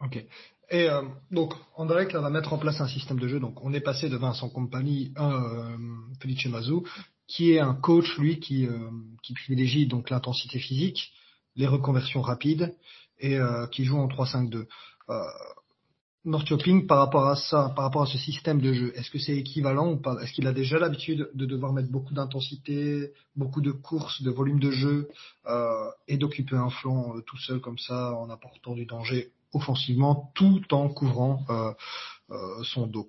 Ok. 0.00 0.24
Et 0.70 0.88
euh, 0.88 1.02
donc, 1.30 1.54
Anderlecht 1.76 2.14
va 2.14 2.30
mettre 2.30 2.52
en 2.52 2.58
place 2.58 2.80
un 2.80 2.88
système 2.88 3.18
de 3.18 3.26
jeu. 3.26 3.40
Donc, 3.40 3.64
on 3.64 3.72
est 3.72 3.80
passé 3.80 4.08
de 4.08 4.16
Vincent 4.16 4.48
Compagnie 4.48 5.12
à 5.16 5.30
euh, 5.32 5.76
Felice 6.20 6.46
Mazou, 6.46 6.86
qui 7.26 7.52
est 7.52 7.58
un 7.60 7.74
coach, 7.74 8.16
lui, 8.18 8.38
qui, 8.38 8.66
euh, 8.66 8.90
qui 9.22 9.34
privilégie 9.34 9.86
donc 9.86 10.10
l'intensité 10.10 10.58
physique, 10.58 11.12
les 11.56 11.66
reconversions 11.66 12.20
rapides, 12.20 12.76
et 13.20 13.36
qui 13.72 13.84
joue 13.84 13.98
en 13.98 14.06
3-5-2. 14.06 14.68
Northioping 16.24 16.86
par 16.86 16.98
rapport 16.98 17.26
à 17.26 17.36
ça, 17.36 17.72
par 17.76 17.84
rapport 17.84 18.02
à 18.02 18.06
ce 18.06 18.18
système 18.18 18.60
de 18.60 18.72
jeu, 18.72 18.92
est-ce 18.96 19.10
que 19.10 19.18
c'est 19.18 19.36
équivalent 19.36 19.92
ou 19.92 19.96
pas? 19.96 20.16
Est-ce 20.20 20.32
qu'il 20.32 20.46
a 20.48 20.52
déjà 20.52 20.78
l'habitude 20.78 21.30
de 21.32 21.46
devoir 21.46 21.72
mettre 21.72 21.90
beaucoup 21.90 22.12
d'intensité, 22.12 23.12
beaucoup 23.36 23.60
de 23.60 23.70
courses, 23.70 24.20
de 24.22 24.30
volume 24.30 24.58
de 24.58 24.70
jeu 24.70 25.08
euh, 25.46 25.90
et 26.08 26.16
d'occuper 26.16 26.56
un 26.56 26.70
flanc 26.70 27.16
euh, 27.16 27.20
tout 27.22 27.38
seul 27.38 27.60
comme 27.60 27.78
ça 27.78 28.14
en 28.14 28.30
apportant 28.30 28.74
du 28.74 28.84
danger 28.84 29.30
offensivement 29.52 30.30
tout 30.34 30.62
en 30.72 30.88
couvrant 30.88 31.44
euh, 31.50 31.72
son 32.64 32.86
dos 32.88 33.06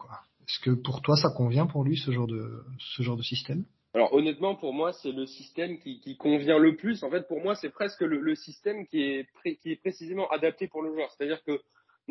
Est-ce 0.47 0.59
que 0.59 0.71
pour 0.71 1.01
toi 1.01 1.17
ça 1.17 1.29
convient 1.29 1.65
pour 1.65 1.83
lui 1.83 1.97
ce 1.97 2.11
genre 2.11 2.27
de 2.27 2.63
ce 2.77 3.01
genre 3.01 3.17
de 3.17 3.23
système? 3.23 3.65
Alors 3.95 4.13
honnêtement, 4.13 4.55
pour 4.55 4.71
moi, 4.71 4.93
c'est 4.93 5.11
le 5.11 5.25
système 5.25 5.79
qui, 5.79 5.99
qui, 5.99 6.15
convient 6.15 6.59
le 6.59 6.75
plus. 6.75 7.01
En 7.01 7.09
fait, 7.09 7.27
pour 7.27 7.41
moi, 7.41 7.55
c'est 7.55 7.71
presque 7.71 8.01
le, 8.01 8.19
le 8.19 8.35
système 8.35 8.85
qui 8.85 9.01
est, 9.01 9.27
qui 9.43 9.71
est 9.71 9.81
précisément 9.81 10.29
adapté 10.29 10.67
pour 10.67 10.83
le 10.83 10.93
joueur. 10.93 11.09
C'est-à-dire 11.11 11.43
que 11.43 11.59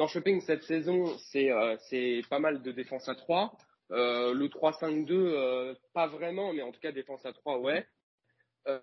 Shopping 0.07 0.41
cette 0.41 0.63
saison, 0.63 1.17
c'est 1.31 1.51
euh, 1.51 2.23
pas 2.31 2.39
mal 2.39 2.63
de 2.63 2.73
défense 2.73 3.09
à 3.09 3.15
3. 3.15 3.57
Euh, 3.91 4.35
le 4.35 4.49
3-5-2, 4.49 5.13
euh, 5.13 5.75
pas 5.95 6.07
vraiment, 6.07 6.53
mais 6.53 6.63
en 6.63 6.73
tout 6.73 6.81
cas 6.81 6.93
défense 6.93 7.25
à 7.25 7.33
3, 7.33 7.59
ouais. 7.59 7.87
Euh, 8.67 8.81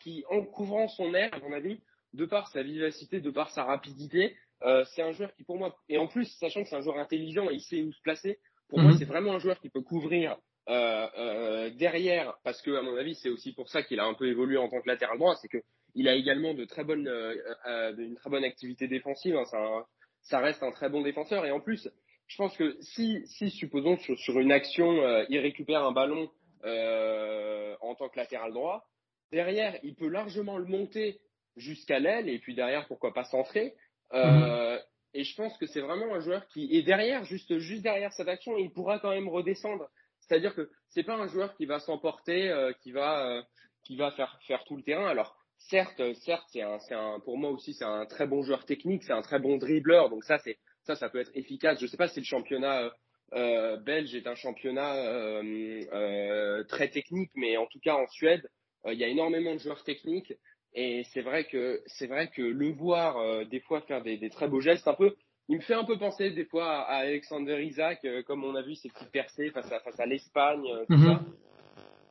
qui, 0.00 0.24
en 0.30 0.42
couvrant 0.42 0.86
son 0.88 1.14
air, 1.14 1.32
à 1.32 1.38
mon 1.40 1.52
avis, 1.52 1.80
de 2.12 2.26
par 2.26 2.48
sa 2.48 2.62
vivacité, 2.62 3.20
de 3.20 3.30
par 3.30 3.50
sa 3.50 3.64
rapidité, 3.64 4.36
euh, 4.62 4.84
c'est 4.94 5.02
un 5.02 5.12
joueur 5.12 5.34
qui, 5.34 5.44
pour 5.44 5.58
moi, 5.58 5.76
et 5.88 5.98
en 5.98 6.06
plus, 6.06 6.26
sachant 6.38 6.62
que 6.62 6.68
c'est 6.68 6.76
un 6.76 6.82
joueur 6.82 6.98
intelligent 6.98 7.50
et 7.50 7.54
il 7.54 7.60
sait 7.60 7.82
où 7.82 7.92
se 7.92 8.00
placer, 8.02 8.38
pour 8.68 8.78
moi, 8.78 8.92
mhm. 8.92 8.98
c'est 8.98 9.04
vraiment 9.06 9.32
un 9.32 9.38
joueur 9.38 9.58
qui 9.60 9.70
peut 9.70 9.80
couvrir 9.80 10.36
euh, 10.68 11.70
derrière, 11.70 12.38
parce 12.44 12.62
que, 12.62 12.70
à 12.70 12.82
mon 12.82 12.96
avis, 12.96 13.14
c'est 13.16 13.28
aussi 13.28 13.52
pour 13.52 13.68
ça 13.68 13.82
qu'il 13.82 14.00
a 14.00 14.04
un 14.04 14.14
peu 14.14 14.28
évolué 14.28 14.56
en 14.56 14.68
tant 14.68 14.80
que 14.80 14.88
latéral 14.88 15.18
droit, 15.18 15.36
c'est 15.40 15.48
que 15.48 15.62
il 15.94 16.08
a 16.08 16.14
également 16.14 16.54
de 16.54 16.64
très 16.64 16.84
bonnes, 16.84 17.08
euh, 17.08 17.34
euh, 17.66 17.94
une 17.96 18.14
très 18.14 18.30
bonne 18.30 18.44
activité 18.44 18.88
défensive. 18.88 19.36
Hein, 19.36 19.44
ça, 19.44 19.86
ça 20.22 20.38
reste 20.38 20.62
un 20.62 20.70
très 20.70 20.88
bon 20.88 21.02
défenseur. 21.02 21.44
Et 21.44 21.50
en 21.50 21.60
plus, 21.60 21.88
je 22.26 22.36
pense 22.36 22.56
que 22.56 22.76
si, 22.80 23.26
si 23.26 23.50
supposons 23.50 23.98
sur, 23.98 24.18
sur 24.18 24.38
une 24.40 24.52
action, 24.52 24.90
euh, 25.02 25.24
il 25.28 25.38
récupère 25.38 25.84
un 25.84 25.92
ballon 25.92 26.30
euh, 26.64 27.74
en 27.80 27.94
tant 27.94 28.08
que 28.08 28.18
latéral 28.18 28.52
droit, 28.52 28.86
derrière, 29.30 29.78
il 29.82 29.94
peut 29.94 30.08
largement 30.08 30.56
le 30.56 30.64
monter 30.64 31.20
jusqu'à 31.56 31.98
l'aile 31.98 32.28
et 32.28 32.38
puis 32.38 32.54
derrière, 32.54 32.86
pourquoi 32.86 33.12
pas 33.12 33.24
centrer. 33.24 33.74
Euh, 34.14 34.76
mhm. 34.76 34.80
Et 35.14 35.24
je 35.24 35.36
pense 35.36 35.56
que 35.58 35.66
c'est 35.66 35.80
vraiment 35.80 36.14
un 36.14 36.20
joueur 36.20 36.46
qui 36.48 36.74
est 36.74 36.82
derrière, 36.82 37.24
juste, 37.24 37.58
juste 37.58 37.82
derrière 37.82 38.12
cette 38.14 38.28
action, 38.28 38.56
il 38.56 38.72
pourra 38.72 38.98
quand 38.98 39.10
même 39.10 39.28
redescendre. 39.28 39.90
C'est-à-dire 40.22 40.54
que 40.54 40.70
c'est 40.88 41.02
pas 41.02 41.16
un 41.16 41.26
joueur 41.26 41.54
qui 41.56 41.66
va 41.66 41.78
s'emporter, 41.78 42.52
qui 42.82 42.92
va, 42.92 43.44
qui 43.84 43.96
va 43.96 44.10
faire, 44.12 44.38
faire 44.46 44.64
tout 44.64 44.76
le 44.76 44.82
terrain. 44.82 45.06
Alors, 45.06 45.36
certes, 45.68 46.02
certes, 46.24 46.46
c'est 46.52 46.62
un, 46.62 46.78
c'est 46.80 46.94
un, 46.94 47.20
pour 47.20 47.38
moi 47.38 47.50
aussi, 47.50 47.74
c'est 47.74 47.84
un 47.84 48.06
très 48.06 48.26
bon 48.26 48.42
joueur 48.42 48.64
technique, 48.64 49.02
c'est 49.04 49.12
un 49.12 49.22
très 49.22 49.38
bon 49.38 49.56
dribbleur, 49.56 50.10
donc 50.10 50.24
ça, 50.24 50.38
c'est, 50.38 50.58
ça, 50.84 50.96
ça 50.96 51.08
peut 51.08 51.20
être 51.20 51.30
efficace. 51.34 51.80
Je 51.80 51.86
sais 51.86 51.96
pas 51.96 52.08
si 52.08 52.20
le 52.20 52.24
championnat 52.24 52.92
euh, 53.34 53.78
belge 53.78 54.14
est 54.14 54.26
un 54.26 54.34
championnat 54.34 54.94
euh, 54.94 55.82
euh, 55.92 56.64
très 56.64 56.88
technique, 56.88 57.30
mais 57.34 57.56
en 57.56 57.66
tout 57.66 57.80
cas 57.80 57.94
en 57.94 58.06
Suède, 58.08 58.46
il 58.86 58.98
y 58.98 59.04
a 59.04 59.08
énormément 59.08 59.54
de 59.54 59.60
joueurs 59.60 59.84
techniques, 59.84 60.34
et 60.74 61.04
c'est 61.12 61.22
vrai 61.22 61.44
que, 61.44 61.80
c'est 61.86 62.08
vrai 62.08 62.28
que 62.28 62.42
le 62.42 62.72
voir 62.72 63.46
des 63.46 63.60
fois 63.60 63.80
faire 63.82 64.02
des, 64.02 64.16
des, 64.16 64.28
très 64.28 64.48
beaux 64.48 64.60
gestes, 64.60 64.88
un 64.88 64.94
peu, 64.94 65.14
il 65.52 65.58
me 65.58 65.62
fait 65.62 65.74
un 65.74 65.84
peu 65.84 65.98
penser 65.98 66.30
des 66.30 66.46
fois 66.46 66.80
à 66.86 67.00
Alexander 67.00 67.62
Isaac, 67.62 68.06
comme 68.26 68.42
on 68.42 68.54
a 68.54 68.62
vu 68.62 68.74
ses 68.74 68.88
petites 68.88 69.10
percées 69.10 69.50
face 69.50 69.70
à, 69.70 69.80
face 69.80 70.00
à 70.00 70.06
l'Espagne, 70.06 70.64
tout 70.88 70.94
mm-hmm. 70.94 71.18
ça. 71.18 71.20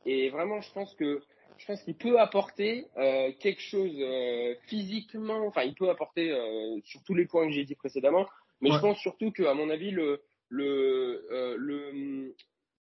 Et 0.06 0.30
vraiment, 0.30 0.60
je 0.60 0.72
pense 0.72 0.94
que 0.94 1.20
je 1.58 1.66
pense 1.66 1.82
qu'il 1.82 1.96
peut 1.96 2.20
apporter 2.20 2.86
euh, 2.96 3.32
quelque 3.40 3.60
chose 3.60 3.96
euh, 3.98 4.54
physiquement, 4.68 5.44
enfin 5.46 5.62
il 5.64 5.74
peut 5.74 5.90
apporter 5.90 6.30
euh, 6.30 6.80
sur 6.84 7.02
tous 7.02 7.14
les 7.14 7.26
points 7.26 7.46
que 7.46 7.52
j'ai 7.52 7.64
dit 7.64 7.74
précédemment, 7.74 8.26
mais 8.60 8.70
je 8.70 8.78
pense 8.78 8.98
surtout 9.00 9.32
que 9.32 9.42
à 9.42 9.54
mon 9.54 9.70
avis 9.70 9.90
le 9.90 10.22
le 10.48 11.26
euh, 11.32 11.56
le, 11.58 12.34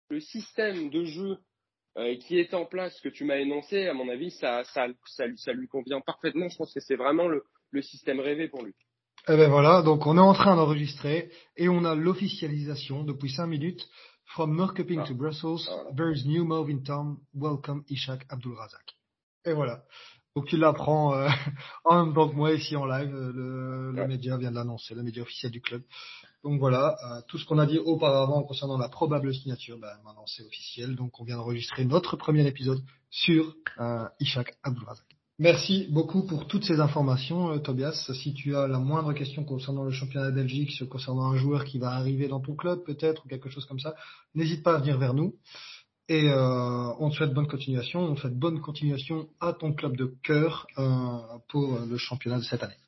le 0.09 0.19
système 0.19 0.89
de 0.89 1.05
jeu 1.05 1.37
euh, 1.97 2.15
qui 2.17 2.39
est 2.39 2.55
en 2.55 2.65
place 2.65 2.99
que 3.01 3.09
tu 3.09 3.25
m'as 3.25 3.37
énoncé, 3.37 3.87
à 3.87 3.93
mon 3.93 4.09
avis 4.09 4.31
ça 4.31 4.63
ça 4.63 4.87
ça, 5.05 5.25
ça 5.35 5.53
lui 5.53 5.67
convient 5.67 6.01
parfaitement. 6.01 6.49
Je 6.49 6.57
pense 6.57 6.73
que 6.73 6.79
c'est 6.79 6.95
vraiment 6.95 7.27
le 7.27 7.43
le 7.71 7.81
système 7.81 8.19
rêvé 8.19 8.47
pour 8.47 8.63
lui. 8.63 8.73
Eh 9.29 9.35
ben 9.35 9.49
voilà, 9.49 9.81
donc 9.81 10.07
on 10.07 10.17
est 10.17 10.21
en 10.21 10.33
train 10.33 10.55
d'enregistrer 10.55 11.29
et 11.57 11.67
on 11.67 11.83
a 11.83 11.95
l'officialisation 11.95 13.03
depuis 13.03 13.29
cinq 13.29 13.47
minutes 13.47 13.85
From 14.27 14.55
Norrköping 14.55 15.05
to 15.05 15.13
Brussels, 15.15 15.69
there 15.95 16.13
is 16.13 16.25
new 16.25 16.45
move 16.45 16.69
in 16.69 16.83
town. 16.83 17.17
Welcome 17.33 17.83
Ishak 17.89 18.25
Abdulrazak. 18.29 18.95
Et 19.45 19.51
voilà. 19.51 19.83
Donc 20.33 20.45
tu 20.45 20.55
l'apprends 20.55 21.13
euh, 21.13 21.27
en 21.85 22.05
même 22.05 22.13
temps 22.13 22.29
que 22.29 22.35
moi 22.35 22.53
ici 22.53 22.77
en 22.77 22.85
live. 22.85 23.13
Euh, 23.13 23.33
le, 23.33 23.91
le 23.91 24.07
média 24.07 24.37
vient 24.37 24.51
de 24.51 24.55
l'annoncer, 24.55 24.95
le 24.95 25.03
média 25.03 25.21
officiel 25.23 25.51
du 25.51 25.59
club. 25.59 25.81
Donc 26.45 26.59
voilà, 26.59 26.95
euh, 27.03 27.21
tout 27.27 27.37
ce 27.37 27.45
qu'on 27.45 27.59
a 27.59 27.65
dit 27.65 27.79
auparavant 27.79 28.43
concernant 28.43 28.77
la 28.77 28.87
probable 28.87 29.33
signature, 29.33 29.77
ben, 29.77 29.93
maintenant 30.05 30.25
c'est 30.25 30.43
officiel. 30.43 30.95
Donc 30.95 31.19
on 31.19 31.25
vient 31.25 31.35
d'enregistrer 31.35 31.83
notre 31.83 32.15
premier 32.15 32.47
épisode 32.47 32.81
sur 33.09 33.55
euh, 33.79 34.07
Ishak 34.21 34.57
Abdulrazak. 34.63 35.16
Merci 35.39 35.87
beaucoup 35.91 36.23
pour 36.23 36.47
toutes 36.47 36.63
ces 36.63 36.79
informations, 36.79 37.51
euh, 37.51 37.59
Tobias. 37.59 38.09
Si 38.11 38.33
tu 38.33 38.55
as 38.55 38.67
la 38.67 38.79
moindre 38.79 39.13
question 39.13 39.43
concernant 39.43 39.83
le 39.83 39.91
championnat 39.91 40.31
de 40.31 40.35
Belgique, 40.35 40.83
concernant 40.89 41.31
un 41.31 41.37
joueur 41.37 41.63
qui 41.63 41.77
va 41.77 41.91
arriver 41.91 42.27
dans 42.27 42.39
ton 42.39 42.55
club 42.55 42.83
peut-être 42.83 43.23
ou 43.23 43.29
quelque 43.29 43.47
chose 43.47 43.65
comme 43.67 43.79
ça, 43.79 43.93
n'hésite 44.33 44.63
pas 44.63 44.73
à 44.73 44.79
venir 44.79 44.97
vers 44.97 45.13
nous. 45.13 45.35
Et 46.09 46.27
euh, 46.27 46.91
on 46.99 47.11
te 47.11 47.15
souhaite 47.15 47.35
bonne 47.35 47.47
continuation. 47.47 47.99
On 47.99 48.15
te 48.15 48.21
souhaite 48.21 48.39
bonne 48.39 48.61
continuation 48.61 49.29
à 49.39 49.53
ton 49.53 49.73
club 49.73 49.95
de 49.95 50.11
cœur 50.23 50.65
euh, 50.79 51.19
pour 51.49 51.81
le 51.87 51.97
championnat 51.97 52.39
de 52.39 52.43
cette 52.43 52.63
année. 52.63 52.86